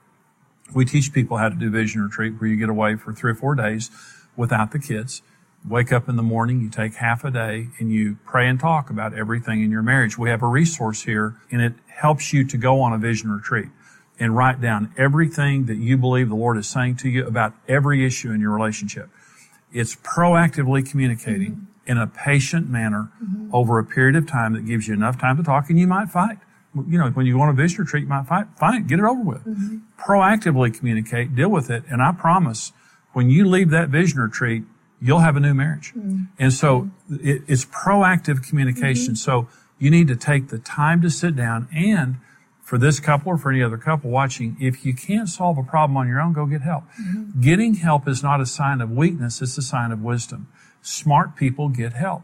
We 0.74 0.84
teach 0.84 1.14
people 1.14 1.38
how 1.38 1.50
to 1.50 1.56
do 1.56 1.70
vision 1.70 2.02
retreat 2.02 2.34
where 2.40 2.50
you 2.50 2.56
get 2.56 2.70
away 2.70 2.96
for 2.96 3.14
three 3.14 3.34
or 3.34 3.36
four 3.36 3.54
days 3.54 3.92
without 4.36 4.72
the 4.72 4.80
kids 4.80 5.22
wake 5.68 5.92
up 5.92 6.08
in 6.08 6.16
the 6.16 6.24
morning, 6.24 6.62
you 6.62 6.70
take 6.70 6.96
half 6.96 7.24
a 7.24 7.32
day 7.32 7.68
and 7.80 7.92
you 7.92 8.18
pray 8.26 8.48
and 8.48 8.60
talk 8.60 8.90
about 8.90 9.14
everything 9.14 9.62
in 9.62 9.72
your 9.72 9.82
marriage. 9.82 10.18
We 10.18 10.30
have 10.30 10.42
a 10.42 10.48
resource 10.48 11.04
here 11.04 11.36
and 11.52 11.62
it 11.62 11.74
helps 11.88 12.32
you 12.32 12.46
to 12.46 12.58
go 12.58 12.82
on 12.82 12.94
a 12.94 12.98
vision 12.98 13.32
retreat 13.32 13.68
and 14.20 14.36
write 14.36 14.62
down 14.62 14.94
everything 14.98 15.66
that 15.66 15.78
you 15.78 15.98
believe 15.98 16.30
the 16.30 16.36
Lord 16.36 16.58
is 16.58 16.68
saying 16.68 16.98
to 16.98 17.10
you 17.10 17.26
about 17.26 17.54
every 17.68 18.06
issue 18.06 18.32
in 18.32 18.42
your 18.42 18.52
relationship. 18.52 19.10
It's 19.72 19.96
proactively 19.96 20.90
communicating 20.90 21.52
mm-hmm. 21.52 21.92
in 21.92 21.98
a 21.98 22.08
patient 22.08 22.70
manner 22.70 23.12
mm-hmm. 23.24 23.54
over 23.54 23.80
a 23.80 23.86
period 23.86 24.16
of 24.16 24.28
time 24.28 24.54
that 24.54 24.66
gives 24.66 24.88
you 24.88 24.94
enough 24.94 25.20
time 25.20 25.38
to 25.38 25.44
talk 25.44 25.70
and 25.70 25.80
you 25.80 25.88
might 25.88 26.10
fight. 26.10 26.38
You 26.76 27.00
know, 27.00 27.10
when 27.10 27.26
you 27.26 27.34
go 27.36 27.42
on 27.42 27.50
a 27.50 27.54
vision 27.54 27.84
retreat, 27.84 28.04
you 28.04 28.10
might 28.10 28.28
fight. 28.28 28.46
Fine, 28.58 28.88
get 28.88 29.00
it 29.00 29.06
over 29.06 29.22
with. 29.22 29.44
Mm-hmm. 29.46 29.78
Proactively 30.00 30.78
communicate, 30.78 31.36
deal 31.36 31.50
with 31.50 31.70
it, 31.72 31.84
and 31.90 32.02
I 32.02 32.12
promise 32.12 32.72
when 33.14 33.30
you 33.30 33.46
leave 33.46 33.72
that 33.72 33.90
vision 33.90 34.20
retreat, 34.20 34.64
you'll 35.02 35.20
have 35.20 35.36
a 35.36 35.40
new 35.40 35.54
marriage. 35.54 35.94
Mm-hmm. 35.96 36.24
And 36.38 36.54
so 36.54 36.90
it, 37.10 37.44
it's 37.48 37.66
proactive 37.66 38.48
communication. 38.48 39.14
Mm-hmm. 39.14 39.16
So 39.16 39.48
you 39.78 39.90
need 39.90 40.08
to 40.10 40.16
take 40.16 40.50
the 40.50 40.60
time 40.60 41.02
to 41.02 41.10
sit 41.10 41.36
down 41.36 41.68
and 41.76 42.18
for 42.70 42.78
this 42.78 43.00
couple 43.00 43.32
or 43.32 43.38
for 43.38 43.52
any 43.52 43.64
other 43.64 43.78
couple 43.78 44.12
watching, 44.12 44.56
if 44.60 44.86
you 44.86 44.94
can't 44.94 45.28
solve 45.28 45.58
a 45.58 45.64
problem 45.64 45.98
on 45.98 46.08
your 46.08 46.22
own, 46.22 46.34
go 46.34 46.46
get 46.46 46.62
help. 46.62 46.84
Mm-hmm. 47.02 47.42
Getting 47.42 47.74
help 47.76 48.08
is 48.08 48.22
not 48.22 48.40
a 48.40 48.46
sign 48.46 48.80
of 48.80 48.92
weakness, 48.92 49.42
it's 49.42 49.58
a 49.58 49.64
sign 49.64 49.92
of 49.92 50.04
wisdom. 50.04 50.48
Smart 50.84 51.36
people 51.36 51.70
get 51.70 51.94
help. 51.94 52.22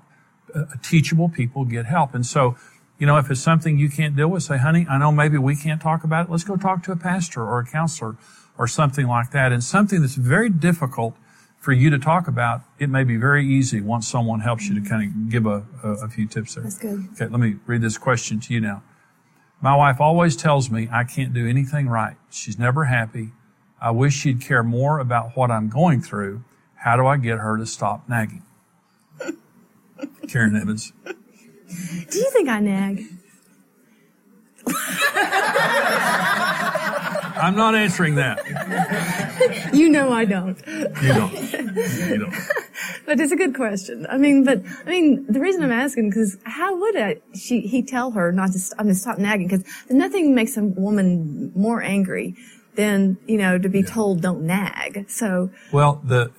Uh, 0.53 0.65
teachable 0.83 1.29
people 1.29 1.65
get 1.65 1.88
help. 1.88 2.13
And 2.13 2.23
so, 2.23 2.55
you 2.99 3.07
know, 3.07 3.17
if 3.17 3.31
it's 3.31 3.41
something 3.41 3.79
you 3.79 3.89
can't 3.89 4.15
deal 4.15 4.27
with, 4.27 4.43
say, 4.43 4.59
honey, 4.59 4.85
I 4.88 4.99
know 4.99 5.11
maybe 5.11 5.39
we 5.39 5.55
can't 5.55 5.81
talk 5.81 6.03
about 6.03 6.27
it. 6.27 6.31
Let's 6.31 6.43
go 6.43 6.57
talk 6.57 6.83
to 6.83 6.91
a 6.91 6.95
pastor 6.95 7.41
or 7.41 7.59
a 7.59 7.65
counselor 7.65 8.15
or 8.55 8.67
something 8.67 9.07
like 9.07 9.31
that. 9.31 9.51
And 9.51 9.63
something 9.63 10.01
that's 10.01 10.13
very 10.15 10.49
difficult 10.49 11.17
for 11.65 11.73
you 11.73 11.89
to 11.89 11.97
talk 11.97 12.28
about, 12.28 12.62
it 12.78 12.91
may 12.91 13.04
be 13.04 13.17
very 13.17 13.43
easy 13.43 13.82
once 13.82 14.08
someone 14.08 14.39
helps 14.39 14.67
you 14.69 14.80
to 14.80 14.88
kind 14.88 15.04
of 15.04 15.32
give 15.32 15.47
a, 15.47 15.65
a, 15.84 16.06
a 16.06 16.08
few 16.08 16.28
tips 16.28 16.54
there. 16.54 16.63
That's 16.63 16.78
good. 16.78 17.08
Okay, 17.13 17.25
let 17.25 17.39
me 17.39 17.56
read 17.65 17.82
this 17.82 17.97
question 17.97 18.39
to 18.41 18.54
you 18.54 18.62
now. 18.62 18.84
My 19.62 19.75
wife 19.75 19.99
always 19.99 20.36
tells 20.36 20.69
me 20.69 20.88
I 20.91 21.06
can't 21.06 21.34
do 21.34 21.47
anything 21.47 21.89
right. 21.89 22.17
She's 22.30 22.60
never 22.60 22.86
happy. 22.86 23.32
I 23.82 23.89
wish 23.89 24.13
she'd 24.13 24.41
care 24.41 24.62
more 24.62 24.99
about 24.99 25.36
what 25.36 25.49
I'm 25.49 25.67
going 25.67 26.04
through. 26.04 26.43
How 26.75 26.97
do 26.97 27.08
I 27.08 27.17
get 27.17 27.39
her 27.39 27.58
to 27.58 27.65
stop 27.65 28.08
nagging? 28.08 28.43
Karen 30.28 30.56
Evans. 30.56 30.93
Do 31.08 32.19
you 32.19 32.30
think 32.30 32.47
I 32.47 32.60
nag? 32.60 33.06
I'm 37.35 37.55
not 37.55 37.75
answering 37.75 38.15
that. 38.15 38.39
You 39.73 39.89
know 39.89 40.11
I 40.11 40.23
don't. 40.25 40.57
You 40.67 41.13
don't. 41.13 41.33
You 41.51 42.17
don't. 42.19 42.35
But 43.05 43.19
it's 43.19 43.31
a 43.31 43.35
good 43.35 43.53
question. 43.55 44.07
I 44.09 44.17
mean, 44.17 44.43
but 44.43 44.63
I 44.85 44.89
mean, 44.89 45.25
the 45.27 45.39
reason 45.39 45.63
I'm 45.63 45.71
asking 45.71 46.09
because 46.09 46.37
how 46.43 46.75
would 46.79 46.95
I, 46.95 47.17
she 47.35 47.61
he 47.61 47.83
tell 47.83 48.11
her 48.11 48.31
not 48.31 48.51
to 48.53 48.59
st- 48.59 48.79
I 48.79 48.83
mean, 48.83 48.95
stop 48.95 49.19
nagging? 49.19 49.47
Because 49.47 49.63
nothing 49.91 50.33
makes 50.33 50.57
a 50.57 50.63
woman 50.63 51.51
more 51.55 51.83
angry 51.83 52.35
than 52.75 53.17
you 53.27 53.37
know 53.37 53.57
to 53.59 53.69
be 53.69 53.83
told 53.83 54.21
don't 54.21 54.41
nag. 54.43 55.05
So 55.09 55.51
Well, 55.71 56.01
the 56.03 56.31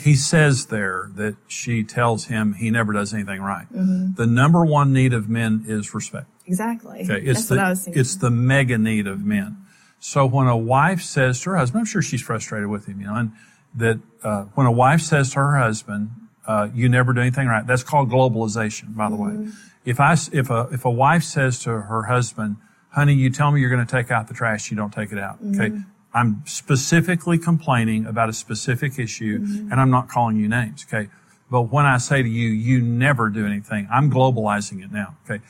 he 0.00 0.14
says 0.14 0.66
there 0.66 1.10
that 1.16 1.36
she 1.48 1.82
tells 1.82 2.26
him 2.26 2.52
he 2.54 2.70
never 2.70 2.92
does 2.92 3.12
anything 3.12 3.40
right. 3.42 3.66
Mm-hmm. 3.72 4.14
The 4.14 4.26
number 4.26 4.64
one 4.64 4.92
need 4.92 5.12
of 5.14 5.28
men 5.28 5.64
is 5.66 5.92
respect. 5.94 6.28
exactly. 6.46 7.00
Okay, 7.02 7.20
it's 7.20 7.40
That's 7.40 7.48
the 7.48 7.56
what 7.56 7.64
I 7.64 7.68
was 7.70 7.84
thinking. 7.84 8.00
it's 8.00 8.16
the 8.16 8.30
mega 8.30 8.78
need 8.78 9.06
of 9.08 9.24
men. 9.24 9.56
So 10.04 10.26
when 10.26 10.48
a 10.48 10.56
wife 10.56 11.00
says 11.00 11.40
to 11.42 11.50
her 11.50 11.56
husband, 11.56 11.78
I'm 11.82 11.86
sure 11.86 12.02
she's 12.02 12.20
frustrated 12.22 12.68
with 12.68 12.86
him, 12.86 13.00
you 13.00 13.06
know, 13.06 13.14
and 13.14 13.32
that 13.76 14.00
uh, 14.24 14.42
when 14.56 14.66
a 14.66 14.72
wife 14.72 15.00
says 15.00 15.30
to 15.30 15.36
her 15.36 15.56
husband, 15.58 16.10
uh, 16.44 16.68
"You 16.74 16.88
never 16.88 17.12
do 17.12 17.20
anything 17.20 17.46
right," 17.46 17.64
that's 17.64 17.84
called 17.84 18.10
globalization, 18.10 18.96
by 18.96 19.08
the 19.08 19.16
Mm-hmm. 19.16 19.44
way. 19.46 19.52
If 19.84 20.00
I 20.00 20.14
if 20.32 20.50
a 20.50 20.68
if 20.72 20.84
a 20.84 20.90
wife 20.90 21.22
says 21.22 21.60
to 21.60 21.70
her 21.70 22.02
husband, 22.14 22.56
"Honey, 22.90 23.14
you 23.14 23.30
tell 23.30 23.52
me 23.52 23.60
you're 23.60 23.70
going 23.70 23.86
to 23.86 23.90
take 23.98 24.10
out 24.10 24.26
the 24.26 24.34
trash, 24.34 24.70
you 24.72 24.76
don't 24.76 24.92
take 24.92 25.12
it 25.12 25.18
out," 25.18 25.38
okay. 25.54 25.70
Mm-hmm. 25.70 25.80
I'm 26.14 26.42
specifically 26.46 27.38
complaining 27.38 28.04
about 28.06 28.28
a 28.28 28.32
specific 28.32 28.98
issue, 28.98 29.38
Mm-hmm. 29.38 29.70
and 29.70 29.80
I'm 29.80 29.90
not 29.90 30.08
calling 30.08 30.36
you 30.36 30.48
names, 30.48 30.84
okay. 30.88 31.08
But 31.48 31.62
when 31.74 31.86
I 31.86 31.98
say 31.98 32.22
to 32.22 32.28
you, 32.28 32.48
you 32.48 32.80
never 32.82 33.30
do 33.30 33.46
anything, 33.46 33.86
I'm 33.90 34.10
globalizing 34.10 34.82
it 34.84 34.90
now, 34.90 35.14
okay. 35.24 35.40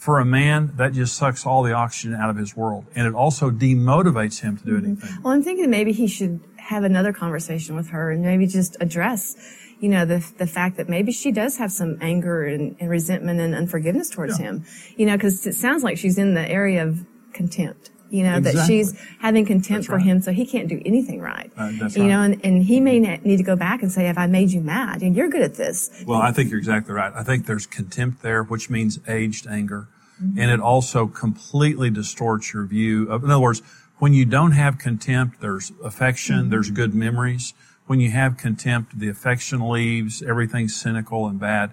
For 0.00 0.18
a 0.18 0.24
man, 0.24 0.72
that 0.76 0.94
just 0.94 1.14
sucks 1.14 1.44
all 1.44 1.62
the 1.62 1.74
oxygen 1.74 2.14
out 2.14 2.30
of 2.30 2.36
his 2.38 2.56
world. 2.56 2.86
And 2.94 3.06
it 3.06 3.12
also 3.12 3.50
demotivates 3.50 4.40
him 4.40 4.56
to 4.56 4.64
do 4.64 4.76
mm-hmm. 4.76 4.86
anything. 4.86 5.22
Well, 5.22 5.34
I'm 5.34 5.42
thinking 5.42 5.68
maybe 5.68 5.92
he 5.92 6.06
should 6.06 6.40
have 6.56 6.84
another 6.84 7.12
conversation 7.12 7.76
with 7.76 7.90
her 7.90 8.10
and 8.10 8.22
maybe 8.22 8.46
just 8.46 8.78
address, 8.80 9.36
you 9.78 9.90
know, 9.90 10.06
the 10.06 10.26
the 10.38 10.46
fact 10.46 10.78
that 10.78 10.88
maybe 10.88 11.12
she 11.12 11.30
does 11.32 11.58
have 11.58 11.70
some 11.70 11.98
anger 12.00 12.44
and, 12.44 12.76
and 12.80 12.88
resentment 12.88 13.40
and 13.40 13.54
unforgiveness 13.54 14.08
towards 14.08 14.40
Yeah. 14.40 14.46
him. 14.46 14.64
You 14.96 15.04
know, 15.04 15.18
because 15.18 15.46
it 15.46 15.54
sounds 15.54 15.84
like 15.84 15.98
she's 15.98 16.16
in 16.16 16.32
the 16.32 16.48
area 16.48 16.82
of 16.82 17.04
contempt. 17.34 17.90
You 18.10 18.24
know, 18.24 18.40
that 18.40 18.66
she's 18.66 18.98
having 19.20 19.46
contempt 19.46 19.86
That's 19.86 19.86
for 19.86 19.98
him, 19.98 20.20
so 20.20 20.32
he 20.32 20.44
can't 20.44 20.68
do 20.68 20.82
anything 20.84 21.20
right. 21.20 21.50
Uh, 21.56 21.70
you 21.94 22.04
know, 22.04 22.22
and, 22.22 22.44
and 22.44 22.62
he 22.62 22.80
may 22.80 22.98
need 22.98 23.36
to 23.36 23.42
go 23.42 23.56
back 23.56 23.82
and 23.82 23.90
say, 23.90 24.04
"Have 24.04 24.18
I 24.18 24.26
made 24.26 24.50
you 24.50 24.60
mad? 24.60 25.02
And 25.02 25.14
you're 25.16 25.28
good 25.28 25.42
at 25.42 25.54
this." 25.54 26.02
Well, 26.06 26.20
I 26.20 26.32
think 26.32 26.50
you're 26.50 26.58
exactly 26.58 26.92
right. 26.92 27.12
I 27.14 27.22
think 27.22 27.46
there's 27.46 27.66
contempt 27.66 28.22
there, 28.22 28.42
which 28.42 28.68
means 28.68 28.98
aged 29.08 29.46
anger. 29.46 29.88
Mm-hmm. 30.22 30.38
And 30.38 30.50
it 30.50 30.60
also 30.60 31.06
completely 31.06 31.88
distorts 31.88 32.52
your 32.52 32.64
view 32.66 33.10
of, 33.10 33.24
in 33.24 33.30
other 33.30 33.40
words, 33.40 33.62
when 33.98 34.12
you 34.12 34.24
don't 34.24 34.52
have 34.52 34.78
contempt, 34.78 35.40
there's 35.40 35.72
affection, 35.82 36.36
Mm-hmm. 36.36 36.50
there's 36.50 36.70
good 36.70 36.94
memories. 36.94 37.54
When 37.86 38.00
you 38.00 38.10
have 38.10 38.36
contempt, 38.36 38.98
the 38.98 39.08
affection 39.08 39.68
leaves, 39.68 40.22
everything's 40.22 40.76
cynical 40.76 41.26
and 41.26 41.40
bad. 41.40 41.72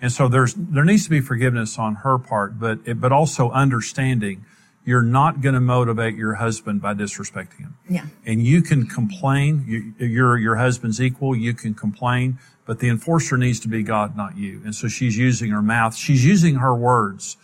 And 0.00 0.12
so 0.12 0.28
there's, 0.28 0.54
there 0.54 0.84
needs 0.84 1.04
to 1.04 1.10
be 1.10 1.20
forgiveness 1.20 1.78
on 1.78 1.96
her 1.96 2.18
part, 2.18 2.60
but, 2.60 2.78
it, 2.84 3.00
but 3.00 3.10
also 3.10 3.50
understanding 3.50 4.44
you're 4.88 5.02
not 5.02 5.42
going 5.42 5.54
to 5.54 5.60
motivate 5.60 6.14
your 6.14 6.36
husband 6.36 6.80
by 6.80 6.94
disrespecting 6.94 7.58
him. 7.58 7.76
Yeah. 7.90 8.06
And 8.24 8.42
you 8.46 8.62
can 8.62 8.86
complain. 8.86 9.62
You, 9.68 10.06
you're 10.06 10.38
your 10.38 10.56
husband's 10.56 10.98
equal. 10.98 11.36
You 11.36 11.52
can 11.52 11.74
complain, 11.74 12.38
but 12.64 12.78
the 12.78 12.88
enforcer 12.88 13.36
needs 13.36 13.60
to 13.60 13.68
be 13.68 13.82
God, 13.82 14.16
not 14.16 14.38
you. 14.38 14.62
And 14.64 14.74
so 14.74 14.88
she's 14.88 15.18
using 15.18 15.50
her 15.50 15.60
mouth. 15.60 15.94
She's 15.94 16.24
using 16.24 16.54
her 16.54 16.74
words 16.74 17.36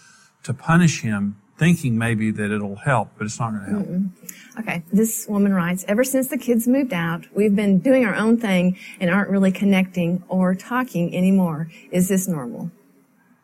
to 0.45 0.55
punish 0.55 1.03
him, 1.03 1.37
thinking 1.59 1.99
maybe 1.99 2.31
that 2.31 2.51
it'll 2.51 2.77
help, 2.77 3.11
but 3.19 3.27
it's 3.27 3.39
not 3.39 3.51
going 3.51 3.65
to 3.67 3.71
help. 3.71 4.61
Okay, 4.61 4.83
this 4.91 5.27
woman 5.29 5.53
writes, 5.53 5.85
ever 5.87 6.03
since 6.03 6.29
the 6.29 6.39
kids 6.39 6.67
moved 6.67 6.95
out, 6.95 7.27
we've 7.35 7.55
been 7.55 7.79
doing 7.79 8.07
our 8.07 8.15
own 8.15 8.39
thing 8.39 8.79
and 9.01 9.11
aren't 9.11 9.29
really 9.29 9.53
connecting 9.53 10.25
or 10.29 10.55
talking 10.55 11.15
anymore. 11.15 11.69
Is 11.91 12.09
this 12.09 12.27
normal? 12.27 12.71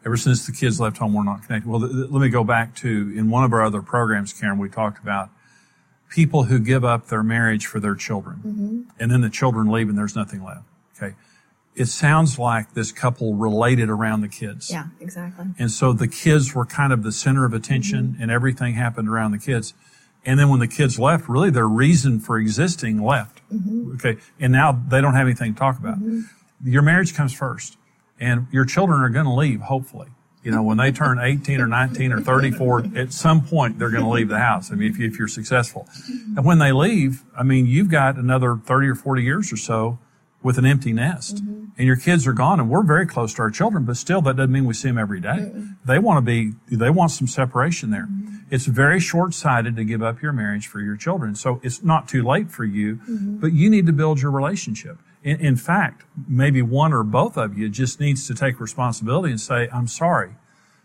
Ever 0.05 0.17
since 0.17 0.47
the 0.47 0.53
kids 0.53 0.81
left 0.81 0.97
home, 0.99 1.13
we're 1.13 1.25
not 1.25 1.47
connected. 1.47 1.69
Well, 1.69 1.81
th- 1.81 1.93
th- 1.93 2.11
let 2.11 2.21
me 2.21 2.31
go 2.31 2.43
back 2.43 2.75
to 2.77 2.89
in 2.89 3.31
one 3.31 3.45
of 3.45 3.53
our 3.53 3.63
other 3.63 3.83
programs, 3.83 4.33
Karen. 4.33 4.59
We 4.59 4.71
talked 4.71 5.03
about 5.03 5.29
people 6.09 6.45
who 6.45 6.59
give 6.59 6.85
up 6.85 7.09
their 7.09 7.23
marriage 7.23 7.67
for 7.67 7.81
their 7.81 7.95
children, 7.95 8.37
mm-hmm. 8.39 8.81
and 8.99 9.11
then 9.11 9.21
the 9.21 9.31
children 9.31 9.71
leave 9.71 9.89
and 9.89 9.99
there's 9.99 10.17
nothing 10.17 10.43
left. 10.43 10.65
Okay, 10.97 11.15
it 11.75 11.87
sounds 11.87 12.39
like 12.39 12.75
this 12.75 12.93
couple 12.93 13.35
related 13.35 13.91
around 13.91 14.23
the 14.23 14.29
kids. 14.29 14.71
Yeah, 14.71 14.87
exactly. 15.01 15.47
And 15.59 15.71
so 15.71 15.93
the 15.93 16.09
kids 16.09 16.55
were 16.55 16.67
kind 16.67 16.93
of 16.93 17.03
the 17.03 17.13
center 17.13 17.45
of 17.45 17.53
attention 17.53 18.13
mm-hmm. 18.13 18.23
and 18.23 18.31
everything 18.31 18.75
happened 18.75 19.09
around 19.09 19.33
the 19.33 19.39
kids. 19.39 19.75
And 20.25 20.39
then 20.39 20.51
when 20.51 20.61
the 20.61 20.69
kids 20.69 20.99
left, 20.99 21.29
really 21.29 21.51
their 21.51 21.69
reason 21.69 22.21
for 22.21 22.39
existing 22.39 23.03
left. 23.03 23.41
Mm-hmm. 23.51 23.93
Okay. 23.95 24.21
And 24.39 24.53
now 24.53 24.73
they 24.73 25.01
don't 25.01 25.15
have 25.15 25.27
anything 25.27 25.55
to 25.55 25.59
talk 25.59 25.79
about. 25.79 25.97
Your 26.63 26.83
marriage 26.83 27.15
comes 27.15 27.33
first 27.33 27.79
and 28.21 28.47
your 28.53 28.65
children 28.65 29.01
are 29.01 29.09
going 29.09 29.25
to 29.25 29.35
leave, 29.35 29.63
hopefully. 29.63 30.09
You 30.43 30.51
know, 30.51 30.63
when 30.63 30.79
they 30.79 30.91
turn 30.91 31.19
18 31.19 31.61
or 31.61 31.67
19 31.67 32.13
or 32.13 32.21
34, 32.21 32.97
at 32.97 33.13
some 33.13 33.45
point 33.45 33.79
they're 33.79 33.91
going 33.91 34.05
to 34.05 34.11
leave 34.11 34.29
the 34.29 34.39
house. 34.39 34.73
I 34.73 34.75
mean, 34.75 34.91
if, 34.91 34.99
you, 34.99 35.07
if 35.07 35.19
you're 35.19 35.29
successful. 35.29 35.87
And 36.09 36.45
when 36.45 36.59
they 36.59 36.73
leave, 36.73 37.25
I 37.37 37.43
mean, 37.43 37.67
you've 37.67 37.91
got 37.91 38.17
another 38.17 38.57
30 38.57 38.89
or 38.89 38.95
40 38.95 39.23
years 39.23 39.53
or 39.53 39.59
so 39.59 39.99
with 40.43 40.57
an 40.57 40.65
empty 40.65 40.95
nest 40.95 41.37
mm-hmm. 41.37 41.67
and 41.77 41.87
your 41.87 41.97
kids 41.97 42.27
are 42.27 42.33
gone 42.33 42.59
and 42.59 42.71
we're 42.71 42.83
very 42.83 43.07
close 43.07 43.35
to 43.35 43.43
our 43.43 43.51
children, 43.51 43.85
but 43.85 43.99
still 43.99 44.23
that 44.23 44.37
doesn't 44.37 44.51
mean 44.51 44.65
we 44.65 44.73
see 44.73 44.89
them 44.89 44.97
every 44.97 45.21
day. 45.21 45.53
They 45.85 45.99
want 45.99 46.17
to 46.17 46.23
be, 46.23 46.53
they 46.75 46.89
want 46.89 47.11
some 47.11 47.27
separation 47.27 47.91
there. 47.91 48.07
Mm-hmm. 48.07 48.37
It's 48.51 48.65
very 48.65 48.99
short-sighted 48.99 49.77
to 49.77 49.85
give 49.85 50.03
up 50.03 50.23
your 50.23 50.33
marriage 50.33 50.67
for 50.67 50.81
your 50.81 50.97
children. 50.97 51.35
So 51.35 51.61
it's 51.63 51.83
not 51.85 52.09
too 52.09 52.23
late 52.23 52.51
for 52.51 52.65
you, 52.65 52.97
mm-hmm. 52.97 53.37
but 53.37 53.53
you 53.53 53.69
need 53.69 53.85
to 53.87 53.93
build 53.93 54.23
your 54.23 54.31
relationship. 54.31 54.97
In, 55.23 55.41
in 55.41 55.57
fact, 55.57 56.05
maybe 56.29 56.63
one 56.63 56.93
or 56.93 57.03
both 57.03 57.37
of 57.37 57.57
you 57.59 57.69
just 57.69 58.01
needs 58.01 58.27
to 58.29 58.35
take 58.35 58.61
responsibility 58.61 59.31
and 59.31 59.41
say, 59.41 59.69
I'm 59.73 59.87
sorry 59.87 60.35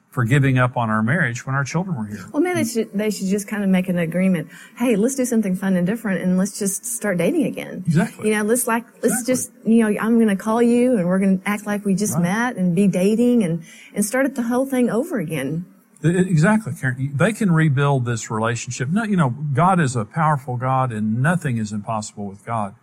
for 0.10 0.24
giving 0.24 0.58
up 0.58 0.78
on 0.78 0.90
our 0.90 1.04
marriage 1.04 1.46
when 1.46 1.56
our 1.56 1.66
children 1.66 1.98
were 1.98 2.06
here. 2.06 2.26
Well, 2.32 2.42
maybe 2.42 2.64
they 2.64 2.70
should, 2.70 2.94
they 2.94 3.10
should 3.12 3.28
just 3.28 3.50
kind 3.50 3.64
of 3.66 3.70
make 3.70 3.90
an 3.90 3.98
agreement. 3.98 4.50
Hey, 4.78 4.96
let's 4.96 5.16
do 5.16 5.26
something 5.26 5.58
fun 5.58 5.76
and 5.76 5.86
different 5.86 6.22
and 6.22 6.38
let's 6.38 6.58
just 6.58 6.86
start 6.86 7.18
dating 7.18 7.44
again. 7.44 7.84
Exactly. 7.86 8.30
You 8.30 8.36
know, 8.36 8.44
let's 8.44 8.66
like, 8.66 8.86
let's 9.04 9.28
Exactly. 9.28 9.34
just, 9.34 9.52
you 9.66 9.82
know, 9.84 10.00
I'm 10.00 10.16
going 10.16 10.30
to 10.30 10.42
call 10.42 10.62
you 10.62 10.96
and 10.98 11.06
we're 11.08 11.20
going 11.20 11.40
to 11.40 11.50
act 11.50 11.66
like 11.66 11.84
we 11.84 11.96
just 11.96 12.14
Right. 12.14 12.24
met 12.24 12.56
and 12.56 12.74
be 12.74 12.88
dating 12.88 13.44
and, 13.44 13.64
and 13.94 14.06
start 14.06 14.34
the 14.36 14.44
whole 14.44 14.66
thing 14.66 14.90
over 14.90 15.20
again. 15.20 15.66
Exactly, 16.02 16.72
Karen. 16.80 17.12
They 17.16 17.34
can 17.34 17.52
rebuild 17.52 18.06
this 18.06 18.32
relationship. 18.32 18.88
No, 18.90 19.04
you 19.04 19.18
know, 19.18 19.32
God 19.32 19.80
is 19.82 19.96
a 19.98 20.06
powerful 20.06 20.56
God 20.56 20.94
and 20.94 21.22
nothing 21.22 21.58
is 21.58 21.74
impossible 21.74 22.26
with 22.26 22.46
God. 22.46 22.76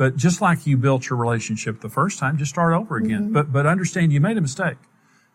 But 0.00 0.16
just 0.16 0.40
like 0.40 0.66
you 0.66 0.78
built 0.78 1.10
your 1.10 1.18
relationship 1.18 1.82
the 1.82 1.90
first 1.90 2.18
time, 2.18 2.38
just 2.38 2.52
start 2.52 2.72
over 2.72 2.96
again. 2.96 3.34
But, 3.34 3.52
but 3.52 3.66
understand 3.66 4.14
you 4.14 4.20
made 4.22 4.38
a 4.38 4.40
mistake. 4.40 4.78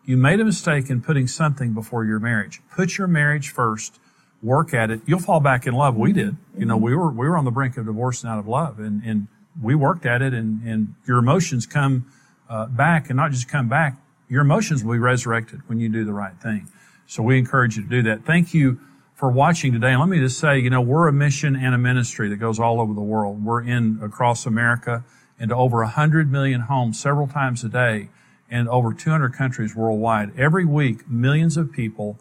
You 0.04 0.16
made 0.16 0.40
a 0.40 0.44
mistake 0.44 0.90
in 0.90 1.02
putting 1.02 1.28
something 1.28 1.72
before 1.72 2.04
your 2.04 2.18
marriage. 2.18 2.60
Put 2.74 2.98
your 2.98 3.06
marriage 3.06 3.50
first. 3.50 4.00
Work 4.42 4.74
at 4.74 4.90
it. 4.90 5.02
You'll 5.06 5.20
fall 5.20 5.38
back 5.38 5.68
in 5.68 5.74
love. 5.74 5.94
We 5.94 6.12
did. 6.12 6.36
You 6.58 6.66
know, 6.66 6.76
we 6.76 6.96
were, 6.96 7.12
we 7.12 7.28
were 7.28 7.36
on 7.36 7.44
the 7.44 7.52
brink 7.52 7.76
of 7.76 7.86
divorce 7.86 8.24
and 8.24 8.32
out 8.32 8.40
of 8.40 8.48
love 8.48 8.80
and, 8.80 9.04
and 9.04 9.28
we 9.62 9.76
worked 9.76 10.04
at 10.04 10.20
it 10.20 10.34
and, 10.34 10.60
and 10.64 10.96
your 11.06 11.18
emotions 11.18 11.64
come 11.64 12.10
uh, 12.50 12.66
back 12.66 13.08
and 13.08 13.16
not 13.16 13.30
just 13.30 13.48
come 13.48 13.68
back. 13.68 13.96
Your 14.28 14.42
emotions 14.42 14.82
will 14.82 14.94
be 14.94 14.98
resurrected 14.98 15.60
when 15.68 15.78
you 15.78 15.88
do 15.88 16.04
the 16.04 16.12
right 16.12 16.34
thing. 16.42 16.66
So 17.06 17.22
we 17.22 17.38
encourage 17.38 17.76
you 17.76 17.84
to 17.84 17.88
do 17.88 18.02
that. 18.02 18.24
Thank 18.24 18.52
you 18.52 18.80
for 19.16 19.30
watching 19.30 19.72
today. 19.72 19.92
And 19.92 20.00
let 20.00 20.10
me 20.10 20.20
just 20.20 20.38
say, 20.38 20.58
you 20.58 20.68
know, 20.70 20.82
we're 20.82 21.08
a 21.08 21.12
mission 21.12 21.56
and 21.56 21.74
a 21.74 21.78
ministry 21.78 22.28
that 22.28 22.36
goes 22.36 22.60
all 22.60 22.80
over 22.80 22.92
the 22.92 23.00
world. 23.00 23.44
We're 23.44 23.62
in 23.62 23.98
across 24.02 24.46
America 24.46 25.04
into 25.40 25.56
over 25.56 25.78
100 25.78 26.30
million 26.30 26.60
homes 26.62 27.00
several 27.00 27.26
times 27.26 27.64
a 27.64 27.68
day 27.68 28.10
and 28.50 28.68
over 28.68 28.92
200 28.92 29.32
countries 29.32 29.74
worldwide. 29.74 30.38
Every 30.38 30.66
week, 30.66 31.08
millions 31.08 31.56
of 31.56 31.72
people 31.72 32.18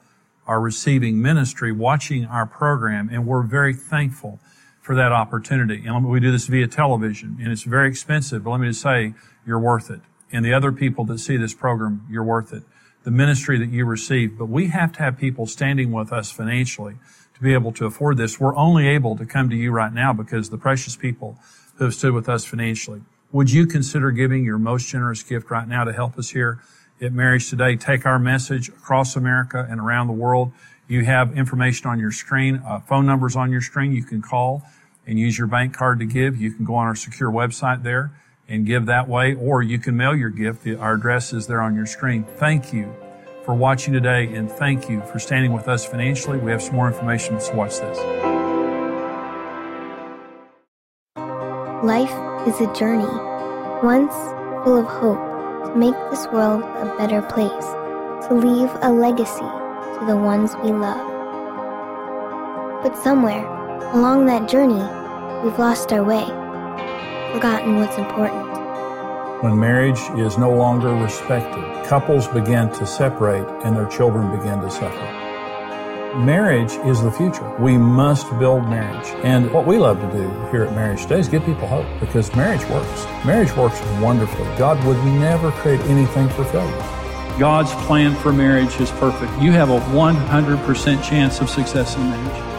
are 0.48 0.62
receiving 0.62 1.22
ministry, 1.22 1.72
watching 1.72 2.26
our 2.26 2.46
program, 2.46 3.10
and 3.12 3.28
we're 3.28 3.44
very 3.44 3.74
thankful 3.74 4.40
for 4.82 4.96
that 4.96 5.12
opportunity. 5.12 5.84
And 5.86 6.08
we 6.08 6.20
do 6.20 6.32
this 6.32 6.48
via 6.48 6.68
television, 6.68 7.38
and 7.42 7.52
it's 7.52 7.64
very 7.64 7.90
expensive, 7.90 8.44
but 8.44 8.52
let 8.52 8.60
me 8.60 8.68
just 8.68 8.82
say, 8.82 9.14
you're 9.46 9.60
worth 9.60 9.90
it. 9.90 10.02
And 10.32 10.46
the 10.46 10.54
other 10.54 10.72
people 10.72 11.06
that 11.06 11.20
see 11.20 11.38
this 11.38 11.54
program, 11.54 12.06
you're 12.10 12.24
worth 12.24 12.54
it. 12.54 12.64
The 13.06 13.12
ministry 13.12 13.60
that 13.60 13.70
you 13.70 13.86
receive, 13.86 14.36
but 14.36 14.48
we 14.48 14.70
have 14.70 14.92
to 14.94 15.00
have 15.04 15.20
people 15.20 15.46
standing 15.46 15.92
with 15.92 16.12
us 16.12 16.32
financially 16.32 16.96
to 17.36 17.42
be 17.42 17.54
able 17.54 17.72
to 17.74 17.86
afford 17.86 18.18
this. 18.18 18.40
We're 18.40 18.56
only 18.56 18.88
able 18.88 19.16
to 19.18 19.28
come 19.28 19.48
to 19.52 19.56
you 19.56 19.72
right 19.72 19.94
now 19.94 20.12
because 20.12 20.50
the 20.50 20.58
precious 20.58 20.96
people 20.96 21.38
who 21.76 21.84
have 21.84 21.94
stood 21.94 22.14
with 22.14 22.28
us 22.28 22.46
financially. 22.46 23.04
Would 23.32 23.52
you 23.52 23.68
consider 23.68 24.10
giving 24.10 24.44
your 24.44 24.58
most 24.58 24.88
generous 24.88 25.22
gift 25.22 25.52
right 25.52 25.68
now 25.68 25.84
to 25.84 25.94
help 25.94 26.18
us 26.18 26.32
here 26.32 26.60
at 27.00 27.14
Marriage 27.14 27.48
Today? 27.48 27.76
Take 27.76 28.08
our 28.08 28.18
message 28.18 28.70
across 28.70 29.16
America 29.16 29.68
and 29.70 29.80
around 29.80 30.08
the 30.08 30.14
world. 30.14 30.52
You 30.88 31.06
have 31.06 31.38
information 31.38 31.88
on 31.88 32.00
your 32.00 32.12
screen, 32.12 32.64
uh, 32.66 32.80
phone 32.80 33.06
numbers 33.06 33.36
on 33.36 33.52
your 33.52 33.62
screen. 33.62 33.92
You 33.92 34.04
can 34.04 34.24
call 34.24 34.64
and 35.06 35.20
use 35.20 35.38
your 35.38 35.48
bank 35.48 35.76
card 35.76 36.00
to 36.00 36.06
give. 36.06 36.42
You 36.42 36.52
can 36.52 36.66
go 36.66 36.74
on 36.74 36.88
our 36.88 36.96
secure 36.96 37.30
website 37.30 37.84
there 37.84 38.20
and 38.48 38.66
give 38.66 38.86
that 38.86 39.08
way, 39.08 39.34
or 39.36 39.62
you 39.64 39.80
can 39.80 39.98
mail 39.98 40.16
your 40.16 40.30
gift. 40.30 40.68
Our 40.68 40.94
address 40.94 41.34
is 41.34 41.48
there 41.48 41.62
on 41.62 41.76
your 41.76 41.86
screen. 41.86 42.24
Thank 42.24 42.74
you 42.74 42.94
for 43.44 43.54
watching 43.54 43.94
today, 43.94 44.34
and 44.34 44.50
thank 44.52 44.90
you 44.90 45.02
for 45.02 45.20
standing 45.20 45.54
with 45.54 45.68
us 45.68 45.86
financially. 45.86 46.38
We 46.38 46.52
have 46.52 46.62
some 46.62 46.76
more 46.76 46.88
information, 46.88 47.40
so 47.40 47.54
watch 47.54 47.80
this. 47.80 47.98
Life 51.84 52.14
is 52.48 52.62
a 52.62 52.74
journey, 52.74 53.06
once 53.84 54.14
full 54.64 54.78
of 54.80 54.86
hope 54.86 55.20
to 55.66 55.76
make 55.76 55.96
this 56.10 56.26
world 56.28 56.64
a 56.64 56.96
better 56.98 57.22
place, 57.22 57.66
to 58.28 58.34
leave 58.34 58.72
a 58.82 58.92
legacy 58.92 59.50
to 60.00 60.06
the 60.08 60.18
ones 60.18 60.56
we 60.64 60.72
love. 60.72 61.14
But 62.82 62.98
somewhere 62.98 63.46
along 63.94 64.26
that 64.26 64.50
journey, 64.50 64.84
we've 65.44 65.60
lost 65.60 65.94
our 65.94 66.04
way, 66.04 66.26
forgotten 67.36 67.76
what's 67.76 67.98
important. 67.98 69.44
When 69.44 69.60
marriage 69.60 70.00
is 70.18 70.38
no 70.38 70.52
longer 70.52 70.94
respected, 70.94 71.86
couples 71.86 72.30
begin 72.30 72.70
to 72.76 72.88
separate 72.88 73.46
and 73.66 73.76
their 73.76 73.88
children 73.88 74.32
begin 74.38 74.62
to 74.62 74.72
suffer. 74.72 76.16
Marriage 76.18 76.72
is 76.88 77.04
the 77.04 77.12
future. 77.12 77.46
We 77.60 77.78
must 77.78 78.30
build 78.40 78.64
marriage. 78.70 79.08
And 79.26 79.52
what 79.52 79.66
we 79.68 79.78
love 79.78 80.00
to 80.00 80.10
do 80.14 80.30
here 80.50 80.64
at 80.64 80.74
Marriage 80.74 81.02
Today 81.02 81.20
is 81.20 81.28
give 81.28 81.44
people 81.44 81.68
hope 81.68 81.86
because 82.00 82.34
marriage 82.38 82.64
works. 82.70 83.04
Marriage 83.26 83.54
works 83.58 83.82
wonderfully. 84.00 84.48
God 84.58 84.82
would 84.86 85.04
never 85.20 85.52
create 85.52 85.82
anything 85.82 86.30
for 86.30 86.46
failure. 86.46 87.38
God's 87.38 87.74
plan 87.86 88.16
for 88.16 88.32
marriage 88.32 88.80
is 88.80 88.92
perfect. 88.92 89.42
You 89.42 89.52
have 89.52 89.72
a 89.72 89.82
100% 89.92 91.04
chance 91.04 91.42
of 91.42 91.50
success 91.50 91.98
in 91.98 92.10
marriage. 92.10 92.55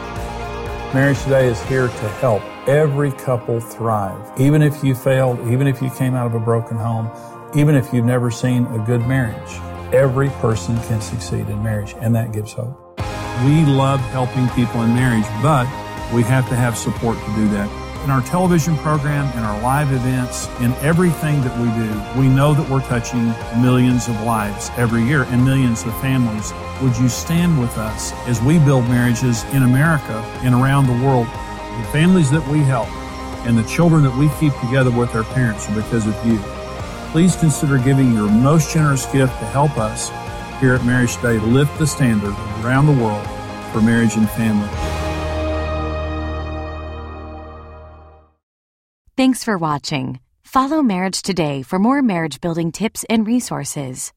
Marriage 0.95 1.21
Today 1.25 1.49
is 1.49 1.61
here 1.65 1.89
to 1.89 2.09
help 2.21 2.43
every 2.69 3.11
couple 3.13 3.61
thrive. 3.61 4.41
Even 4.41 4.63
if 4.63 4.85
you 4.85 4.95
failed, 4.95 5.39
even 5.49 5.67
if 5.67 5.83
you 5.83 5.91
came 5.91 6.15
out 6.15 6.27
of 6.27 6.35
a 6.35 6.41
broken 6.41 6.77
home, 6.77 7.11
even 7.57 7.75
if 7.75 7.93
you've 7.93 8.05
never 8.05 8.31
seen 8.31 8.65
a 8.67 8.79
good 8.79 9.01
marriage, 9.07 9.61
every 9.93 10.31
person 10.31 10.77
can 10.83 11.01
succeed 11.01 11.49
in 11.49 11.63
marriage, 11.63 11.95
and 12.01 12.15
that 12.15 12.33
gives 12.33 12.53
hope. 12.53 12.99
We 13.45 13.65
love 13.67 14.01
helping 14.01 14.49
people 14.51 14.83
in 14.83 14.95
marriage, 14.95 15.27
but 15.43 15.67
we 16.15 16.23
have 16.23 16.49
to 16.49 16.57
have 16.57 16.79
support 16.79 17.19
to 17.19 17.35
do 17.35 17.49
that. 17.49 17.86
In 18.07 18.13
our 18.13 18.23
television 18.23 18.77
program, 18.77 19.37
in 19.37 19.43
our 19.43 19.61
live 19.63 19.91
events, 19.91 20.47
in 20.61 20.71
everything 20.75 21.41
that 21.41 21.59
we 21.59 21.67
do, 21.75 22.21
we 22.21 22.33
know 22.33 22.55
that 22.55 22.71
we're 22.71 22.87
touching 22.87 23.35
millions 23.61 24.07
of 24.07 24.15
lives 24.21 24.71
every 24.77 25.03
year 25.03 25.25
and 25.25 25.45
millions 25.45 25.83
of 25.83 26.01
families. 26.01 26.53
Would 26.81 26.97
you 26.99 27.09
stand 27.09 27.61
with 27.61 27.77
us 27.77 28.13
as 28.29 28.41
we 28.41 28.61
build 28.61 28.85
marriages 28.85 29.43
in 29.47 29.65
America 29.65 30.13
and 30.45 30.55
around 30.55 30.87
the 30.87 31.05
world? 31.05 31.27
The 31.27 31.89
families 31.91 32.31
that 32.31 32.47
we 32.47 32.61
help 32.61 32.87
and 33.45 33.59
the 33.59 33.65
children 33.65 34.05
that 34.05 34.17
we 34.17 34.29
keep 34.39 34.57
together 34.61 34.93
with 34.93 35.13
their 35.13 35.25
parents 35.25 35.69
are 35.69 35.75
because 35.75 36.07
of 36.07 36.15
you. 36.25 36.39
Please 37.11 37.35
consider 37.35 37.77
giving 37.77 38.13
your 38.13 38.31
most 38.31 38.73
generous 38.73 39.05
gift 39.07 39.37
to 39.41 39.47
help 39.47 39.77
us 39.79 40.11
here 40.61 40.75
at 40.75 40.85
Marriage 40.85 41.17
Today 41.17 41.39
lift 41.39 41.77
the 41.81 41.87
standard 41.89 42.37
around 42.65 42.87
the 42.87 43.03
world 43.03 43.27
for 43.73 43.81
marriage 43.81 44.15
and 44.15 44.31
family. 44.31 44.96
Thanks 49.27 49.43
for 49.43 49.59
watching. 49.59 50.21
Follow 50.45 50.83
Marriage 50.83 51.21
Today 51.21 51.63
for 51.63 51.81
more 51.81 52.01
marriage 52.01 52.41
building 52.41 52.71
tips 52.71 53.05
and 53.11 53.27
resources. 53.27 54.13